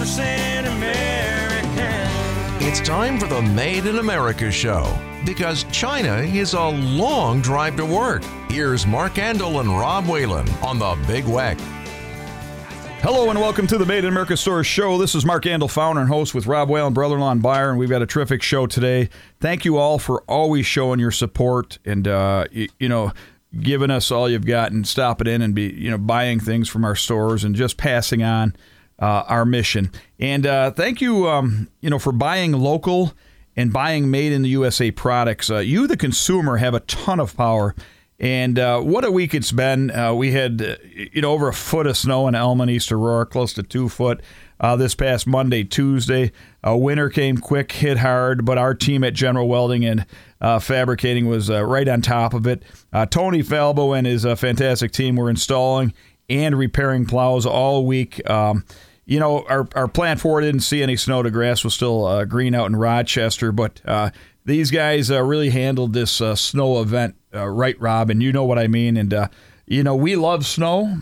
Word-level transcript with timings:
100% 0.00 0.66
American. 0.78 2.66
It's 2.66 2.80
time 2.80 3.18
for 3.20 3.26
the 3.26 3.42
Made 3.42 3.84
in 3.84 3.98
America 3.98 4.50
show 4.50 4.98
because 5.26 5.64
China 5.64 6.20
is 6.20 6.54
a 6.54 6.68
long 6.68 7.42
drive 7.42 7.76
to 7.76 7.84
work. 7.84 8.24
Here's 8.48 8.86
Mark 8.86 9.16
Andel 9.16 9.60
and 9.60 9.68
Rob 9.68 10.06
Whalen 10.06 10.48
on 10.62 10.78
the 10.78 10.96
Big 11.06 11.24
Weck. 11.24 11.60
Hello 13.02 13.28
and 13.28 13.38
welcome 13.38 13.66
to 13.66 13.76
the 13.76 13.84
Made 13.84 14.04
in 14.04 14.06
America 14.06 14.38
Store 14.38 14.64
Show. 14.64 14.96
This 14.96 15.14
is 15.14 15.26
Mark 15.26 15.44
Andel, 15.44 15.70
founder 15.70 16.00
and 16.00 16.08
host 16.08 16.34
with 16.34 16.46
Rob 16.46 16.70
Whalen, 16.70 16.94
brother-in-law 16.94 17.32
and 17.32 17.42
buyer, 17.42 17.68
and 17.68 17.78
we've 17.78 17.90
got 17.90 18.00
a 18.00 18.06
terrific 18.06 18.40
show 18.42 18.66
today. 18.66 19.10
Thank 19.38 19.66
you 19.66 19.76
all 19.76 19.98
for 19.98 20.22
always 20.22 20.64
showing 20.64 20.98
your 20.98 21.10
support 21.10 21.78
and 21.84 22.08
uh, 22.08 22.46
you, 22.50 22.68
you 22.78 22.88
know 22.88 23.12
giving 23.60 23.90
us 23.90 24.10
all 24.10 24.30
you've 24.30 24.46
got 24.46 24.72
and 24.72 24.88
stopping 24.88 25.26
in 25.26 25.42
and 25.42 25.54
be 25.54 25.70
you 25.74 25.90
know 25.90 25.98
buying 25.98 26.40
things 26.40 26.70
from 26.70 26.86
our 26.86 26.96
stores 26.96 27.44
and 27.44 27.54
just 27.54 27.76
passing 27.76 28.22
on 28.22 28.54
uh, 29.00 29.24
our 29.28 29.44
mission. 29.44 29.90
And 30.18 30.46
uh, 30.46 30.70
thank 30.72 31.00
you, 31.00 31.28
um, 31.28 31.68
you 31.80 31.90
know, 31.90 31.98
for 31.98 32.12
buying 32.12 32.52
local 32.52 33.14
and 33.56 33.72
buying 33.72 34.10
made 34.10 34.32
in 34.32 34.42
the 34.42 34.50
USA 34.50 34.90
products. 34.90 35.50
Uh, 35.50 35.58
you, 35.58 35.86
the 35.86 35.96
consumer, 35.96 36.58
have 36.58 36.74
a 36.74 36.80
ton 36.80 37.18
of 37.18 37.36
power. 37.36 37.74
And 38.18 38.58
uh, 38.58 38.80
what 38.80 39.04
a 39.06 39.10
week 39.10 39.32
it's 39.32 39.50
been. 39.50 39.90
Uh, 39.90 40.12
we 40.12 40.32
had, 40.32 40.60
uh, 40.60 40.76
you 41.12 41.22
know, 41.22 41.32
over 41.32 41.48
a 41.48 41.54
foot 41.54 41.86
of 41.86 41.96
snow 41.96 42.28
in 42.28 42.34
Elma 42.34 42.64
and 42.64 42.70
East 42.70 42.92
Aurora, 42.92 43.24
close 43.24 43.54
to 43.54 43.62
two 43.62 43.88
foot 43.88 44.20
this 44.76 44.94
past 44.94 45.26
Monday, 45.26 45.64
Tuesday. 45.64 46.30
Winter 46.62 47.08
came 47.08 47.38
quick, 47.38 47.72
hit 47.72 47.96
hard, 47.96 48.44
but 48.44 48.58
our 48.58 48.74
team 48.74 49.02
at 49.04 49.14
General 49.14 49.48
Welding 49.48 49.86
and 49.86 50.04
Fabricating 50.62 51.28
was 51.28 51.48
right 51.48 51.88
on 51.88 52.02
top 52.02 52.34
of 52.34 52.46
it. 52.46 52.62
Tony 53.08 53.42
Falbo 53.42 53.96
and 53.96 54.06
his 54.06 54.26
fantastic 54.38 54.92
team 54.92 55.16
were 55.16 55.30
installing 55.30 55.94
and 56.30 56.56
repairing 56.56 57.04
plows 57.06 57.44
all 57.44 57.84
week. 57.84 58.28
Um, 58.30 58.64
you 59.10 59.18
know, 59.18 59.44
our, 59.48 59.66
our 59.74 59.88
plant 59.88 60.20
four 60.20 60.40
didn't 60.40 60.60
see 60.60 60.84
any 60.84 60.94
snow. 60.94 61.20
The 61.24 61.32
grass 61.32 61.64
was 61.64 61.74
still 61.74 62.06
uh, 62.06 62.24
green 62.24 62.54
out 62.54 62.66
in 62.66 62.76
Rochester, 62.76 63.50
but 63.50 63.80
uh, 63.84 64.10
these 64.44 64.70
guys 64.70 65.10
uh, 65.10 65.20
really 65.20 65.50
handled 65.50 65.94
this 65.94 66.20
uh, 66.20 66.36
snow 66.36 66.80
event 66.80 67.16
uh, 67.34 67.48
right, 67.48 67.78
Rob, 67.80 68.08
and 68.08 68.22
you 68.22 68.32
know 68.32 68.44
what 68.44 68.56
I 68.56 68.68
mean. 68.68 68.96
And, 68.96 69.12
uh, 69.12 69.26
you 69.66 69.82
know, 69.82 69.96
we 69.96 70.14
love 70.14 70.46
snow. 70.46 70.98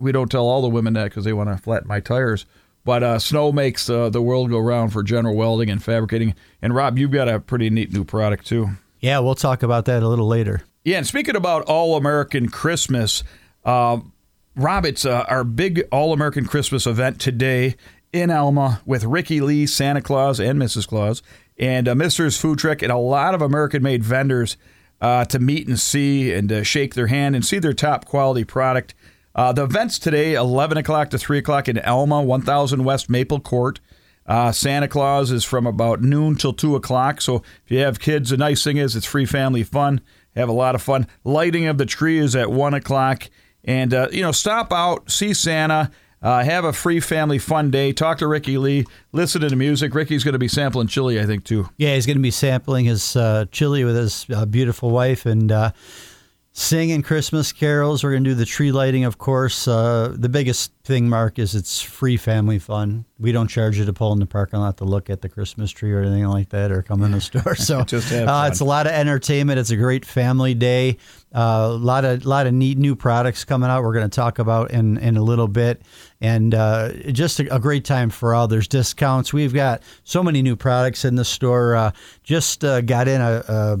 We 0.00 0.10
don't 0.10 0.28
tell 0.28 0.44
all 0.44 0.60
the 0.60 0.68
women 0.68 0.94
that 0.94 1.04
because 1.04 1.24
they 1.24 1.32
want 1.32 1.50
to 1.50 1.56
flatten 1.56 1.86
my 1.86 2.00
tires. 2.00 2.46
But 2.84 3.20
snow 3.20 3.52
makes 3.52 3.86
the 3.86 4.10
world 4.20 4.50
go 4.50 4.58
round 4.58 4.92
for 4.92 5.04
general 5.04 5.36
welding 5.36 5.70
and 5.70 5.80
fabricating. 5.80 6.34
And, 6.60 6.74
Rob, 6.74 6.98
you've 6.98 7.12
got 7.12 7.28
a 7.28 7.38
pretty 7.38 7.70
neat 7.70 7.92
new 7.92 8.02
product, 8.02 8.44
too. 8.44 8.70
Yeah, 8.98 9.20
we'll 9.20 9.36
talk 9.36 9.62
about 9.62 9.84
that 9.84 10.02
a 10.02 10.08
little 10.08 10.26
later. 10.26 10.62
Yeah, 10.82 10.98
and 10.98 11.06
speaking 11.06 11.36
about 11.36 11.62
All 11.66 11.96
American 11.96 12.48
Christmas, 12.48 13.22
Rob, 14.54 14.84
it's 14.84 15.06
uh, 15.06 15.24
our 15.28 15.44
big 15.44 15.88
All 15.90 16.12
American 16.12 16.44
Christmas 16.44 16.86
event 16.86 17.18
today 17.18 17.74
in 18.12 18.30
Elma 18.30 18.82
with 18.84 19.02
Ricky 19.02 19.40
Lee, 19.40 19.66
Santa 19.66 20.02
Claus, 20.02 20.38
and 20.38 20.60
Mrs. 20.60 20.86
Claus, 20.86 21.22
and 21.58 21.88
uh, 21.88 21.94
Mister's 21.94 22.38
Food 22.38 22.58
Truck, 22.58 22.82
and 22.82 22.92
a 22.92 22.98
lot 22.98 23.34
of 23.34 23.40
American 23.40 23.82
made 23.82 24.04
vendors 24.04 24.58
uh, 25.00 25.24
to 25.24 25.38
meet 25.38 25.66
and 25.66 25.80
see 25.80 26.34
and 26.34 26.52
uh, 26.52 26.62
shake 26.62 26.94
their 26.94 27.06
hand 27.06 27.34
and 27.34 27.46
see 27.46 27.58
their 27.58 27.72
top 27.72 28.04
quality 28.04 28.44
product. 28.44 28.94
Uh, 29.34 29.52
the 29.52 29.64
event's 29.64 29.98
today, 29.98 30.34
11 30.34 30.76
o'clock 30.76 31.08
to 31.08 31.18
3 31.18 31.38
o'clock 31.38 31.66
in 31.66 31.78
Elma, 31.78 32.20
1000 32.20 32.84
West 32.84 33.08
Maple 33.08 33.40
Court. 33.40 33.80
Uh, 34.26 34.52
Santa 34.52 34.86
Claus 34.86 35.30
is 35.30 35.44
from 35.44 35.66
about 35.66 36.02
noon 36.02 36.36
till 36.36 36.52
2 36.52 36.76
o'clock. 36.76 37.22
So 37.22 37.36
if 37.64 37.70
you 37.70 37.78
have 37.78 37.98
kids, 37.98 38.28
the 38.28 38.36
nice 38.36 38.62
thing 38.62 38.76
is 38.76 38.94
it's 38.96 39.06
free 39.06 39.24
family 39.24 39.62
fun. 39.62 40.02
Have 40.36 40.50
a 40.50 40.52
lot 40.52 40.74
of 40.74 40.82
fun. 40.82 41.06
Lighting 41.24 41.66
of 41.66 41.78
the 41.78 41.86
tree 41.86 42.18
is 42.18 42.36
at 42.36 42.50
1 42.50 42.74
o'clock. 42.74 43.30
And, 43.64 43.94
uh, 43.94 44.08
you 44.10 44.22
know, 44.22 44.32
stop 44.32 44.72
out, 44.72 45.10
see 45.10 45.34
Santa, 45.34 45.90
uh, 46.20 46.44
have 46.44 46.64
a 46.64 46.72
free 46.72 47.00
family 47.00 47.38
fun 47.38 47.70
day, 47.70 47.92
talk 47.92 48.18
to 48.18 48.26
Ricky 48.26 48.58
Lee, 48.58 48.86
listen 49.12 49.40
to 49.40 49.48
the 49.48 49.56
music. 49.56 49.94
Ricky's 49.94 50.24
going 50.24 50.34
to 50.34 50.38
be 50.38 50.48
sampling 50.48 50.86
chili, 50.86 51.20
I 51.20 51.26
think, 51.26 51.44
too. 51.44 51.68
Yeah, 51.76 51.94
he's 51.94 52.06
going 52.06 52.16
to 52.16 52.22
be 52.22 52.30
sampling 52.30 52.84
his 52.84 53.16
uh, 53.16 53.46
chili 53.50 53.84
with 53.84 53.96
his 53.96 54.26
uh, 54.34 54.46
beautiful 54.46 54.90
wife. 54.90 55.26
And, 55.26 55.50
uh, 55.50 55.72
singing 56.54 57.02
Christmas 57.02 57.50
carols. 57.50 58.04
We're 58.04 58.10
going 58.10 58.24
to 58.24 58.30
do 58.30 58.34
the 58.34 58.44
tree 58.44 58.72
lighting, 58.72 59.04
of 59.04 59.18
course. 59.18 59.66
Uh, 59.66 60.14
the 60.14 60.28
biggest 60.28 60.70
thing, 60.84 61.08
Mark, 61.08 61.38
is 61.38 61.54
it's 61.54 61.80
free 61.80 62.18
family 62.18 62.58
fun. 62.58 63.06
We 63.18 63.32
don't 63.32 63.48
charge 63.48 63.78
you 63.78 63.86
to 63.86 63.92
pull 63.92 64.12
in 64.12 64.18
the 64.18 64.26
parking 64.26 64.60
lot 64.60 64.76
to 64.78 64.84
look 64.84 65.08
at 65.08 65.22
the 65.22 65.28
Christmas 65.28 65.70
tree 65.70 65.92
or 65.92 66.02
anything 66.02 66.26
like 66.26 66.50
that, 66.50 66.70
or 66.70 66.82
come 66.82 67.02
in 67.02 67.12
the 67.12 67.20
store. 67.20 67.54
So 67.54 67.84
Just 67.84 68.12
uh, 68.12 68.48
it's 68.50 68.60
a 68.60 68.64
lot 68.64 68.86
of 68.86 68.92
entertainment. 68.92 69.58
It's 69.58 69.70
a 69.70 69.76
great 69.76 70.04
family 70.04 70.54
day. 70.54 70.98
Uh, 71.34 71.68
a 71.70 71.76
lot 71.76 72.04
of 72.04 72.26
lot 72.26 72.46
of 72.46 72.52
neat 72.52 72.76
new 72.76 72.94
products 72.94 73.44
coming 73.44 73.70
out. 73.70 73.82
We're 73.82 73.94
going 73.94 74.10
to 74.10 74.14
talk 74.14 74.38
about 74.38 74.70
in 74.72 74.98
in 74.98 75.16
a 75.16 75.22
little 75.22 75.48
bit, 75.48 75.80
and 76.20 76.54
uh, 76.54 76.92
just 77.12 77.40
a, 77.40 77.54
a, 77.54 77.58
great 77.58 77.86
time 77.86 78.10
for 78.10 78.34
all. 78.34 78.48
There's 78.48 78.68
discounts. 78.68 79.32
We've 79.32 79.54
got 79.54 79.82
so 80.04 80.22
many 80.22 80.42
new 80.42 80.56
products 80.56 81.06
in 81.06 81.14
the 81.14 81.24
store. 81.24 81.74
Uh, 81.74 81.92
just 82.22 82.64
uh, 82.64 82.82
got 82.82 83.08
in 83.08 83.22
a, 83.22 83.42
a 83.48 83.78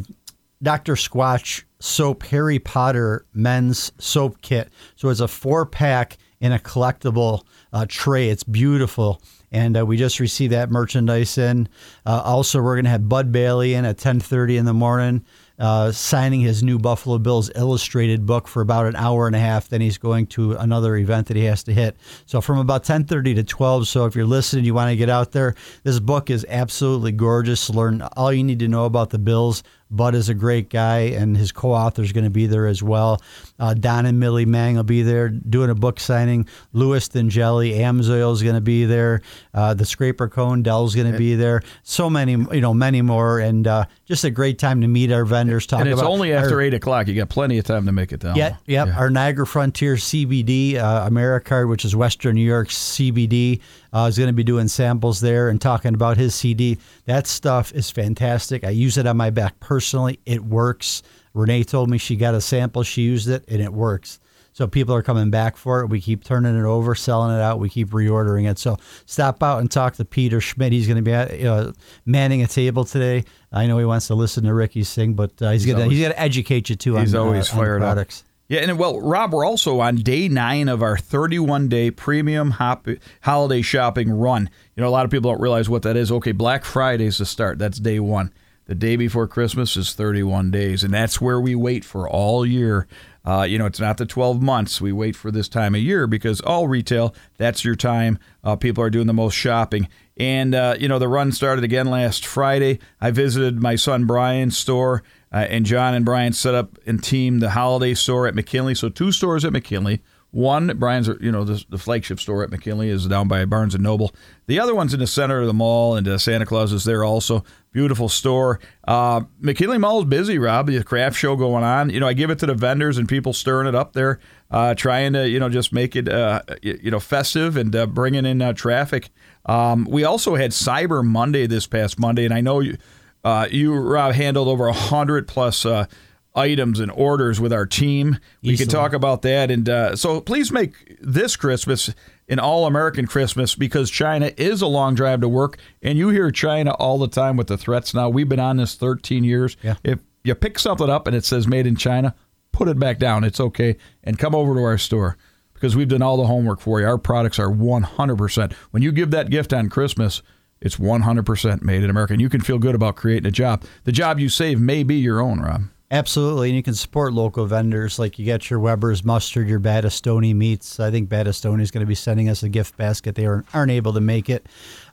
Dr. 0.62 0.94
Squatch 0.94 1.64
soap 1.80 2.22
Harry 2.24 2.58
Potter 2.58 3.26
men's 3.34 3.92
soap 3.98 4.40
kit. 4.42 4.70
So 4.96 5.08
it's 5.08 5.20
a 5.20 5.28
four 5.28 5.66
pack 5.66 6.18
in 6.40 6.52
a 6.52 6.58
collectible 6.58 7.44
uh, 7.72 7.86
tray. 7.88 8.28
It's 8.28 8.44
beautiful. 8.44 9.20
And 9.50 9.76
uh, 9.76 9.84
we 9.84 9.96
just 9.96 10.18
received 10.18 10.52
that 10.52 10.70
merchandise 10.70 11.36
in. 11.36 11.68
Uh, 12.06 12.22
also, 12.24 12.62
we're 12.62 12.76
going 12.76 12.84
to 12.84 12.90
have 12.90 13.08
Bud 13.08 13.32
Bailey 13.32 13.74
in 13.74 13.84
at 13.84 13.98
10:30 13.98 14.58
in 14.58 14.64
the 14.64 14.72
morning 14.72 15.24
uh, 15.62 15.92
signing 15.92 16.40
his 16.40 16.62
new 16.62 16.76
Buffalo 16.76 17.18
Bills 17.18 17.48
illustrated 17.54 18.26
book 18.26 18.48
for 18.48 18.62
about 18.62 18.86
an 18.86 18.96
hour 18.96 19.28
and 19.28 19.36
a 19.36 19.38
half. 19.38 19.68
Then 19.68 19.80
he's 19.80 19.96
going 19.96 20.26
to 20.28 20.54
another 20.54 20.96
event 20.96 21.28
that 21.28 21.36
he 21.36 21.44
has 21.44 21.62
to 21.64 21.72
hit. 21.72 21.96
So 22.26 22.40
from 22.40 22.58
about 22.58 22.82
10:30 22.82 23.36
to 23.36 23.44
12. 23.44 23.86
So 23.86 24.04
if 24.06 24.16
you're 24.16 24.26
listening, 24.26 24.64
you 24.64 24.74
want 24.74 24.90
to 24.90 24.96
get 24.96 25.08
out 25.08 25.30
there. 25.30 25.54
This 25.84 26.00
book 26.00 26.30
is 26.30 26.44
absolutely 26.48 27.12
gorgeous. 27.12 27.70
Learn 27.70 28.02
all 28.16 28.32
you 28.32 28.42
need 28.42 28.58
to 28.58 28.68
know 28.68 28.86
about 28.86 29.10
the 29.10 29.20
Bills. 29.20 29.62
Bud 29.92 30.14
is 30.14 30.28
a 30.28 30.34
great 30.34 30.70
guy, 30.70 31.00
and 31.00 31.36
his 31.36 31.52
co-author 31.52 32.02
is 32.02 32.12
going 32.12 32.24
to 32.24 32.30
be 32.30 32.46
there 32.46 32.66
as 32.66 32.82
well. 32.82 33.22
Uh, 33.58 33.74
Don 33.74 34.06
and 34.06 34.18
Millie 34.18 34.46
Mang 34.46 34.76
will 34.76 34.84
be 34.84 35.02
there 35.02 35.28
doing 35.28 35.70
a 35.70 35.74
book 35.74 36.00
signing. 36.00 36.48
Louis 36.72 37.06
Jelly, 37.08 37.72
Amsoil 37.72 38.32
is 38.32 38.42
going 38.42 38.54
to 38.54 38.60
be 38.60 38.86
there. 38.86 39.20
Uh, 39.52 39.74
the 39.74 39.84
Scraper 39.84 40.28
Cone, 40.28 40.62
Dell's 40.62 40.94
going 40.94 41.12
to 41.12 41.18
be 41.18 41.34
there. 41.34 41.62
So 41.82 42.08
many, 42.08 42.32
you 42.32 42.60
know, 42.60 42.72
many 42.72 43.02
more, 43.02 43.38
and 43.38 43.66
uh, 43.66 43.84
just 44.06 44.24
a 44.24 44.30
great 44.30 44.58
time 44.58 44.80
to 44.80 44.88
meet 44.88 45.12
our 45.12 45.24
vendors. 45.24 45.66
Talk 45.66 45.80
and 45.80 45.88
it's 45.88 46.00
only 46.00 46.32
after 46.32 46.54
our, 46.54 46.62
eight 46.62 46.74
o'clock. 46.74 47.06
You 47.06 47.14
got 47.14 47.28
plenty 47.28 47.58
of 47.58 47.64
time 47.64 47.86
to 47.86 47.92
make 47.92 48.12
it 48.12 48.20
down. 48.20 48.36
Yeah, 48.36 48.56
yep. 48.66 48.88
Yeah. 48.88 48.98
Our 48.98 49.10
Niagara 49.10 49.46
Frontier 49.46 49.96
CBD, 49.96 50.76
uh, 50.76 51.08
AmeriCard, 51.08 51.68
which 51.68 51.84
is 51.84 51.94
Western 51.94 52.34
New 52.36 52.46
York 52.46 52.68
CBD, 52.68 53.60
uh, 53.92 54.06
is 54.08 54.18
going 54.18 54.28
to 54.28 54.32
be 54.32 54.44
doing 54.44 54.68
samples 54.68 55.20
there 55.20 55.48
and 55.48 55.60
talking 55.60 55.94
about 55.94 56.16
his 56.16 56.34
CD. 56.34 56.78
That 57.04 57.26
stuff 57.26 57.72
is 57.72 57.90
fantastic. 57.90 58.64
I 58.64 58.70
use 58.70 58.96
it 58.98 59.06
on 59.06 59.16
my 59.16 59.30
back 59.30 59.60
personally. 59.60 60.20
It 60.26 60.44
works. 60.44 61.02
Renee 61.34 61.64
told 61.64 61.90
me 61.90 61.98
she 61.98 62.16
got 62.16 62.34
a 62.34 62.40
sample, 62.40 62.82
she 62.82 63.02
used 63.02 63.28
it, 63.28 63.44
and 63.48 63.60
it 63.60 63.72
works. 63.72 64.18
So 64.54 64.66
people 64.66 64.94
are 64.94 65.02
coming 65.02 65.30
back 65.30 65.56
for 65.56 65.80
it. 65.80 65.86
We 65.86 66.00
keep 66.00 66.24
turning 66.24 66.58
it 66.58 66.64
over, 66.64 66.94
selling 66.94 67.34
it 67.34 67.40
out. 67.40 67.58
We 67.58 67.70
keep 67.70 67.88
reordering 67.88 68.50
it. 68.50 68.58
So 68.58 68.76
stop 69.06 69.42
out 69.42 69.60
and 69.60 69.70
talk 69.70 69.94
to 69.94 70.04
Peter 70.04 70.42
Schmidt. 70.42 70.72
He's 70.72 70.86
going 70.86 70.98
to 70.98 71.02
be 71.02 71.12
at, 71.12 71.40
know, 71.40 71.72
manning 72.04 72.42
a 72.42 72.46
table 72.46 72.84
today. 72.84 73.24
I 73.50 73.66
know 73.66 73.78
he 73.78 73.86
wants 73.86 74.08
to 74.08 74.14
listen 74.14 74.44
to 74.44 74.52
Ricky 74.52 74.84
sing, 74.84 75.14
but 75.14 75.30
uh, 75.40 75.52
he's, 75.52 75.64
he's 75.64 75.72
going 75.72 75.88
to 75.88 75.94
he's 75.94 76.02
going 76.02 76.12
to 76.12 76.20
educate 76.20 76.68
you 76.68 76.76
too. 76.76 76.96
He's 76.96 77.14
on, 77.14 77.28
always 77.28 77.50
uh, 77.50 77.56
fired 77.56 77.82
on 77.82 77.88
products. 77.88 78.20
Up. 78.20 78.31
Yeah, 78.52 78.60
and 78.60 78.78
well, 78.78 79.00
Rob, 79.00 79.32
we're 79.32 79.46
also 79.46 79.80
on 79.80 79.96
day 79.96 80.28
nine 80.28 80.68
of 80.68 80.82
our 80.82 80.98
31 80.98 81.68
day 81.68 81.90
premium 81.90 82.50
hop- 82.50 82.86
holiday 83.22 83.62
shopping 83.62 84.12
run. 84.12 84.50
You 84.76 84.82
know, 84.82 84.90
a 84.90 84.90
lot 84.90 85.06
of 85.06 85.10
people 85.10 85.30
don't 85.30 85.40
realize 85.40 85.70
what 85.70 85.80
that 85.84 85.96
is. 85.96 86.12
Okay, 86.12 86.32
Black 86.32 86.66
Friday 86.66 87.06
is 87.06 87.16
the 87.16 87.24
start. 87.24 87.58
That's 87.58 87.78
day 87.78 87.98
one. 87.98 88.30
The 88.66 88.74
day 88.74 88.96
before 88.96 89.26
Christmas 89.26 89.74
is 89.74 89.94
31 89.94 90.50
days, 90.50 90.84
and 90.84 90.92
that's 90.92 91.18
where 91.18 91.40
we 91.40 91.54
wait 91.54 91.82
for 91.82 92.06
all 92.06 92.44
year. 92.44 92.86
Uh, 93.24 93.46
you 93.48 93.56
know, 93.56 93.64
it's 93.64 93.80
not 93.80 93.96
the 93.96 94.04
12 94.04 94.42
months. 94.42 94.82
We 94.82 94.92
wait 94.92 95.16
for 95.16 95.30
this 95.30 95.48
time 95.48 95.74
of 95.74 95.80
year 95.80 96.06
because 96.06 96.42
all 96.42 96.68
retail, 96.68 97.14
that's 97.38 97.64
your 97.64 97.74
time. 97.74 98.18
Uh, 98.44 98.56
people 98.56 98.84
are 98.84 98.90
doing 98.90 99.06
the 99.06 99.14
most 99.14 99.34
shopping. 99.34 99.88
And, 100.18 100.54
uh, 100.54 100.76
you 100.78 100.88
know, 100.88 100.98
the 100.98 101.08
run 101.08 101.32
started 101.32 101.64
again 101.64 101.86
last 101.86 102.26
Friday. 102.26 102.80
I 103.00 103.12
visited 103.12 103.62
my 103.62 103.76
son 103.76 104.04
Brian's 104.04 104.58
store. 104.58 105.02
Uh, 105.32 105.46
and 105.48 105.64
John 105.64 105.94
and 105.94 106.04
Brian 106.04 106.32
set 106.32 106.54
up 106.54 106.78
and 106.86 107.02
teamed 107.02 107.40
the 107.40 107.50
holiday 107.50 107.94
store 107.94 108.26
at 108.26 108.34
McKinley. 108.34 108.74
So 108.74 108.88
two 108.88 109.12
stores 109.12 109.44
at 109.44 109.52
McKinley. 109.52 110.02
One, 110.32 110.78
Brian's, 110.78 111.08
you 111.20 111.30
know, 111.30 111.44
the, 111.44 111.62
the, 111.68 111.76
flagship 111.76 112.18
store 112.18 112.42
at 112.42 112.50
McKinley 112.50 112.88
is 112.88 113.06
down 113.06 113.28
by 113.28 113.44
Barnes 113.44 113.74
and 113.74 113.84
Noble. 113.84 114.14
The 114.46 114.58
other 114.58 114.74
one's 114.74 114.94
in 114.94 115.00
the 115.00 115.06
center 115.06 115.42
of 115.42 115.46
the 115.46 115.52
mall, 115.52 115.94
and 115.94 116.08
uh, 116.08 116.16
Santa 116.16 116.46
Claus 116.46 116.72
is 116.72 116.84
there 116.84 117.04
also. 117.04 117.44
Beautiful 117.70 118.08
store. 118.08 118.58
Uh, 118.88 119.24
McKinley 119.40 119.76
Mall 119.76 120.00
is 120.00 120.06
busy, 120.06 120.38
Rob. 120.38 120.68
The 120.68 120.82
craft 120.84 121.18
show 121.18 121.36
going 121.36 121.64
on. 121.64 121.90
You 121.90 122.00
know, 122.00 122.08
I 122.08 122.14
give 122.14 122.30
it 122.30 122.38
to 122.38 122.46
the 122.46 122.54
vendors 122.54 122.96
and 122.96 123.06
people 123.06 123.34
stirring 123.34 123.68
it 123.68 123.74
up 123.74 123.92
there, 123.92 124.20
uh, 124.50 124.74
trying 124.74 125.12
to, 125.12 125.28
you 125.28 125.38
know, 125.38 125.50
just 125.50 125.70
make 125.70 125.94
it, 125.96 126.08
uh, 126.08 126.40
you 126.62 126.90
know, 126.90 127.00
festive 127.00 127.58
and 127.58 127.76
uh, 127.76 127.84
bringing 127.84 128.24
in 128.24 128.40
uh, 128.40 128.54
traffic. 128.54 129.10
Um, 129.44 129.84
we 129.84 130.04
also 130.04 130.34
had 130.34 130.52
Cyber 130.52 131.04
Monday 131.04 131.46
this 131.46 131.66
past 131.66 131.98
Monday, 131.98 132.24
and 132.24 132.32
I 132.32 132.40
know 132.40 132.60
you 132.60 132.78
uh, 133.24 133.48
you, 133.50 133.74
Rob, 133.74 134.14
handled 134.14 134.48
over 134.48 134.66
a 134.66 134.72
hundred 134.72 135.28
plus 135.28 135.64
uh, 135.64 135.86
items 136.34 136.80
and 136.80 136.90
orders 136.90 137.40
with 137.40 137.52
our 137.52 137.66
team. 137.66 138.18
We 138.42 138.56
can 138.56 138.68
talk 138.68 138.92
about 138.92 139.22
that, 139.22 139.50
and 139.50 139.68
uh, 139.68 139.96
so 139.96 140.20
please 140.20 140.50
make 140.50 140.98
this 141.00 141.36
Christmas 141.36 141.94
an 142.28 142.38
all 142.38 142.66
American 142.66 143.06
Christmas 143.06 143.54
because 143.54 143.90
China 143.90 144.32
is 144.36 144.62
a 144.62 144.66
long 144.66 144.94
drive 144.94 145.20
to 145.20 145.28
work. 145.28 145.58
And 145.82 145.98
you 145.98 146.08
hear 146.08 146.30
China 146.30 146.72
all 146.72 146.98
the 146.98 147.08
time 147.08 147.36
with 147.36 147.48
the 147.48 147.58
threats 147.58 147.92
now. 147.92 148.08
We've 148.08 148.28
been 148.28 148.40
on 148.40 148.56
this 148.56 148.74
13 148.74 149.22
years. 149.22 149.56
Yeah. 149.62 149.74
If 149.84 150.00
you 150.24 150.34
pick 150.34 150.58
something 150.58 150.88
up 150.88 151.06
and 151.06 151.14
it 151.14 151.24
says 151.24 151.46
made 151.46 151.66
in 151.66 151.76
China, 151.76 152.14
put 152.52 152.68
it 152.68 152.78
back 152.78 152.98
down. 152.98 153.24
It's 153.24 153.40
okay. 153.40 153.76
And 154.02 154.18
come 154.18 154.34
over 154.34 154.54
to 154.54 154.62
our 154.62 154.78
store 154.78 155.16
because 155.52 155.76
we've 155.76 155.88
done 155.88 156.02
all 156.02 156.16
the 156.16 156.26
homework 156.26 156.60
for 156.60 156.80
you. 156.80 156.86
Our 156.86 156.98
products 156.98 157.38
are 157.38 157.50
100%. 157.50 158.52
When 158.70 158.82
you 158.82 158.92
give 158.92 159.10
that 159.10 159.30
gift 159.30 159.52
on 159.52 159.68
Christmas, 159.68 160.22
it's 160.62 160.76
100% 160.76 161.62
made 161.62 161.82
in 161.82 161.90
America. 161.90 162.14
And 162.14 162.22
you 162.22 162.28
can 162.28 162.40
feel 162.40 162.58
good 162.58 162.74
about 162.74 162.96
creating 162.96 163.26
a 163.26 163.32
job. 163.32 163.64
The 163.84 163.92
job 163.92 164.18
you 164.18 164.28
save 164.28 164.60
may 164.60 164.82
be 164.82 164.96
your 164.96 165.20
own, 165.20 165.40
Rob. 165.40 165.64
Absolutely, 165.92 166.48
and 166.48 166.56
you 166.56 166.62
can 166.62 166.72
support 166.72 167.12
local 167.12 167.44
vendors 167.44 167.98
like 167.98 168.18
you 168.18 168.24
get 168.24 168.48
your 168.48 168.58
Weber's 168.58 169.04
mustard, 169.04 169.46
your 169.46 169.60
Battistoni 169.60 170.34
meats. 170.34 170.80
I 170.80 170.90
think 170.90 171.10
Battistoni 171.10 171.60
is 171.60 171.70
going 171.70 171.82
to 171.82 171.86
be 171.86 171.94
sending 171.94 172.30
us 172.30 172.42
a 172.42 172.48
gift 172.48 172.78
basket. 172.78 173.14
They 173.14 173.26
aren't, 173.26 173.70
able 173.70 173.92
to 173.92 174.00
make 174.00 174.30
it. 174.30 174.46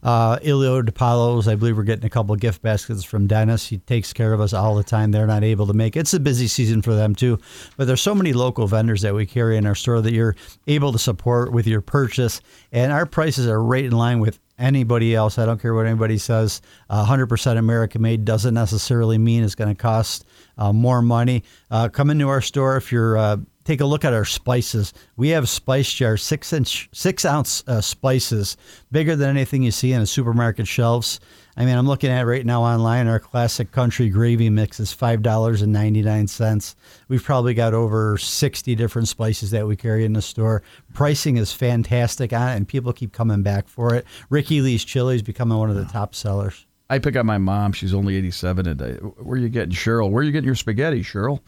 Uh, 0.04 0.39
Ilio 0.39 0.83
DiPaolo's, 0.83 1.48
I 1.48 1.56
believe 1.56 1.77
we're 1.77 1.83
getting 1.83 2.04
a 2.04 2.10
couple 2.10 2.36
gift 2.36 2.62
baskets 2.62 3.06
from 3.06 3.27
Dennis. 3.27 3.66
He 3.66 3.77
takes 3.77 4.12
care 4.12 4.33
of 4.33 4.42
us 4.42 4.51
all 4.51 4.75
the 4.75 4.83
time. 4.83 5.12
They're 5.12 5.25
not 5.25 5.45
able 5.45 5.68
to 5.68 5.74
make 5.74 5.95
it. 5.95 6.01
It's 6.01 6.13
a 6.13 6.19
busy 6.19 6.48
season 6.48 6.81
for 6.81 6.94
them 6.94 7.16
too, 7.16 7.39
but 7.77 7.88
there's 7.88 8.01
so 8.01 8.13
many 8.13 8.33
local 8.33 8.68
vendors 8.68 9.01
that 9.04 9.16
we 9.16 9.25
carry 9.25 9.56
in 9.56 9.66
our 9.66 9.75
store 9.75 10.01
that 10.01 10.12
you're 10.12 10.36
able 10.68 10.92
to 10.92 11.00
support 11.00 11.54
with 11.54 11.66
your 11.66 11.80
purchase, 11.80 12.42
and 12.74 12.92
our 12.92 13.06
prices 13.06 13.48
are 13.48 13.63
right 13.63 13.86
in 13.86 13.94
line 13.94 14.19
with 14.19 14.38
anybody 14.60 15.16
else. 15.16 15.38
I 15.38 15.46
don't 15.46 15.60
care 15.60 15.74
what 15.74 15.86
anybody 15.86 16.18
says. 16.18 16.62
Uh, 16.90 17.06
100% 17.06 17.58
American 17.58 18.02
made 18.02 18.26
doesn't 18.26 18.54
necessarily 18.54 19.18
mean 19.18 19.44
it's 19.44 19.56
going 19.56 19.74
to 19.74 19.82
cost 19.82 20.26
uh, 20.58 20.74
more 20.74 21.02
money. 21.02 21.44
Uh, 21.72 21.90
come 21.90 22.10
into 22.10 22.28
our 22.28 22.42
store 22.42 22.78
if 22.78 22.92
you're. 22.92 23.18
Uh, 23.18 23.38
take 23.70 23.82
a 23.82 23.86
look 23.86 24.04
at 24.04 24.14
our 24.14 24.26
spices. 24.26 24.94
We 25.16 25.30
have 25.30 25.48
spice 25.48 25.94
jars, 25.94 26.24
six 26.24 26.52
inch, 26.54 26.90
six 26.92 27.24
ounce 27.24 27.64
uh, 27.68 27.82
spices, 27.82 28.58
bigger 28.92 29.16
than 29.16 29.30
anything 29.30 29.62
you 29.62 29.70
see 29.70 29.94
in 29.94 30.02
a 30.02 30.08
supermarket 30.08 30.68
shelves. 30.68 31.20
I 31.57 31.66
mean, 31.66 31.78
I'm 31.78 31.88
looking 31.88 32.10
at 32.10 32.25
right 32.25 32.46
now 32.46 32.63
online. 32.63 33.07
Our 33.07 33.19
classic 33.19 33.72
country 33.72 34.10
gravy 34.10 34.50
mix 34.50 34.80
is 34.80 34.94
five 34.94 35.22
dollars 35.22 35.62
and 35.62 35.74
ninety 35.74 36.01
nine 36.01 36.28
cents. 36.28 36.75
We've 37.07 37.24
probably 37.24 37.54
got 37.54 37.74
over 37.74 38.18
sixty 38.18 38.75
different 38.75 39.07
spices 39.07 39.51
that 39.51 39.68
we 39.68 39.75
carry 39.75 40.06
in 40.06 40.13
the 40.13 40.22
store. 40.22 40.63
Pricing 40.94 41.38
is 41.38 41.51
fantastic 41.51 42.31
on 42.34 42.50
it, 42.50 42.56
and 42.56 42.68
people 42.68 42.94
keep 42.94 43.12
coming 43.12 43.44
back 43.44 43.68
for 43.68 43.94
it. 43.94 44.06
Ricky 44.30 44.62
Lee's 44.62 44.86
chili 44.86 45.16
is 45.16 45.22
becoming 45.22 45.57
one 45.57 45.69
of 45.69 45.75
the 45.75 45.86
top 45.86 46.16
sellers. 46.16 46.66
I 46.90 47.00
pick 47.00 47.16
up 47.16 47.25
my 47.25 47.38
mom. 47.38 47.72
She's 47.74 47.94
only 47.94 48.16
87. 48.16 48.68
And 48.68 48.81
I, 48.81 48.92
where 48.94 49.36
are 49.36 49.38
you 49.38 49.50
getting 49.50 49.75
Cheryl? 49.75 50.10
Where 50.10 50.22
are 50.22 50.24
you 50.24 50.31
getting 50.31 50.48
your 50.48 50.56
spaghetti, 50.56 51.04
Cheryl? 51.04 51.40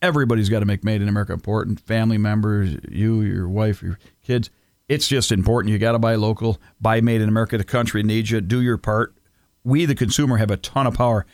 Everybody's 0.00 0.48
got 0.48 0.60
to 0.60 0.66
make 0.66 0.82
Made 0.82 1.02
in 1.02 1.08
America 1.08 1.34
important. 1.34 1.80
Family 1.80 2.16
members, 2.16 2.76
you, 2.90 3.20
your 3.20 3.46
wife, 3.46 3.82
your 3.82 3.98
kids. 4.24 4.48
It's 4.88 5.06
just 5.06 5.30
important. 5.30 5.70
You 5.70 5.78
got 5.78 5.92
to 5.92 5.98
buy 5.98 6.14
local, 6.14 6.58
buy 6.80 7.02
Made 7.02 7.20
in 7.20 7.28
America. 7.28 7.58
The 7.58 7.64
country 7.64 8.02
needs 8.02 8.30
you. 8.30 8.40
Do 8.40 8.62
your 8.62 8.78
part. 8.78 9.14
We, 9.64 9.84
the 9.84 9.94
consumer, 9.94 10.38
have 10.38 10.50
a 10.50 10.56
ton 10.56 10.86
of 10.86 10.94
power. 10.94 11.26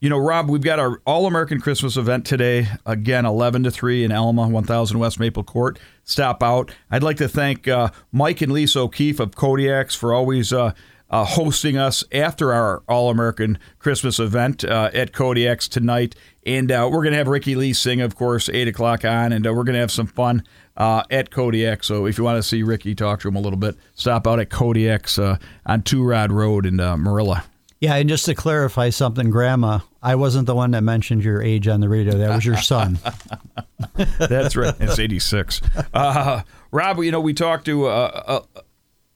You 0.00 0.08
know, 0.08 0.18
Rob, 0.18 0.48
we've 0.48 0.62
got 0.62 0.78
our 0.78 1.02
All 1.06 1.26
American 1.26 1.60
Christmas 1.60 1.96
event 1.96 2.24
today. 2.24 2.68
Again, 2.86 3.26
11 3.26 3.64
to 3.64 3.70
3 3.72 4.04
in 4.04 4.12
Elma, 4.12 4.46
1000 4.46 4.96
West 4.96 5.18
Maple 5.18 5.42
Court. 5.42 5.76
Stop 6.04 6.40
out. 6.40 6.70
I'd 6.88 7.02
like 7.02 7.16
to 7.16 7.28
thank 7.28 7.66
uh, 7.66 7.90
Mike 8.12 8.40
and 8.40 8.52
Lisa 8.52 8.78
O'Keefe 8.78 9.18
of 9.18 9.34
Kodiak's 9.34 9.96
for 9.96 10.14
always 10.14 10.52
uh, 10.52 10.72
uh, 11.10 11.24
hosting 11.24 11.76
us 11.76 12.04
after 12.12 12.52
our 12.52 12.84
All 12.88 13.10
American 13.10 13.58
Christmas 13.80 14.20
event 14.20 14.62
uh, 14.64 14.90
at 14.94 15.12
Kodiak's 15.12 15.66
tonight. 15.66 16.14
And 16.46 16.70
uh, 16.70 16.88
we're 16.92 17.02
going 17.02 17.12
to 17.12 17.18
have 17.18 17.26
Ricky 17.26 17.56
Lee 17.56 17.72
sing, 17.72 18.00
of 18.00 18.14
course, 18.14 18.48
8 18.48 18.68
o'clock 18.68 19.04
on, 19.04 19.32
and 19.32 19.44
uh, 19.48 19.52
we're 19.52 19.64
going 19.64 19.74
to 19.74 19.80
have 19.80 19.90
some 19.90 20.06
fun 20.06 20.44
at 20.76 21.32
Kodiak. 21.32 21.82
So 21.82 22.06
if 22.06 22.18
you 22.18 22.22
want 22.22 22.36
to 22.36 22.42
see 22.44 22.62
Ricky, 22.62 22.94
talk 22.94 23.18
to 23.22 23.28
him 23.28 23.34
a 23.34 23.40
little 23.40 23.58
bit, 23.58 23.74
stop 23.94 24.28
out 24.28 24.38
at 24.38 24.48
Kodiak's 24.48 25.18
on 25.18 25.82
Two 25.82 26.04
Rod 26.04 26.30
Road 26.30 26.66
in 26.66 26.76
Marilla. 26.76 27.44
Yeah, 27.80 27.94
and 27.94 28.08
just 28.08 28.24
to 28.24 28.34
clarify 28.34 28.90
something, 28.90 29.30
Grandma, 29.30 29.80
I 30.02 30.16
wasn't 30.16 30.46
the 30.46 30.54
one 30.54 30.72
that 30.72 30.82
mentioned 30.82 31.22
your 31.22 31.40
age 31.40 31.68
on 31.68 31.80
the 31.80 31.88
radio. 31.88 32.18
That 32.18 32.34
was 32.34 32.44
your 32.44 32.56
son. 32.56 32.98
That's 34.18 34.56
right. 34.56 34.74
It's 34.80 34.98
86. 34.98 35.60
Uh, 35.94 36.42
Rob, 36.72 36.98
you 36.98 37.12
know, 37.12 37.20
we 37.20 37.34
talked 37.34 37.66
to, 37.66 37.86
uh, 37.86 38.40
uh, 38.56 38.60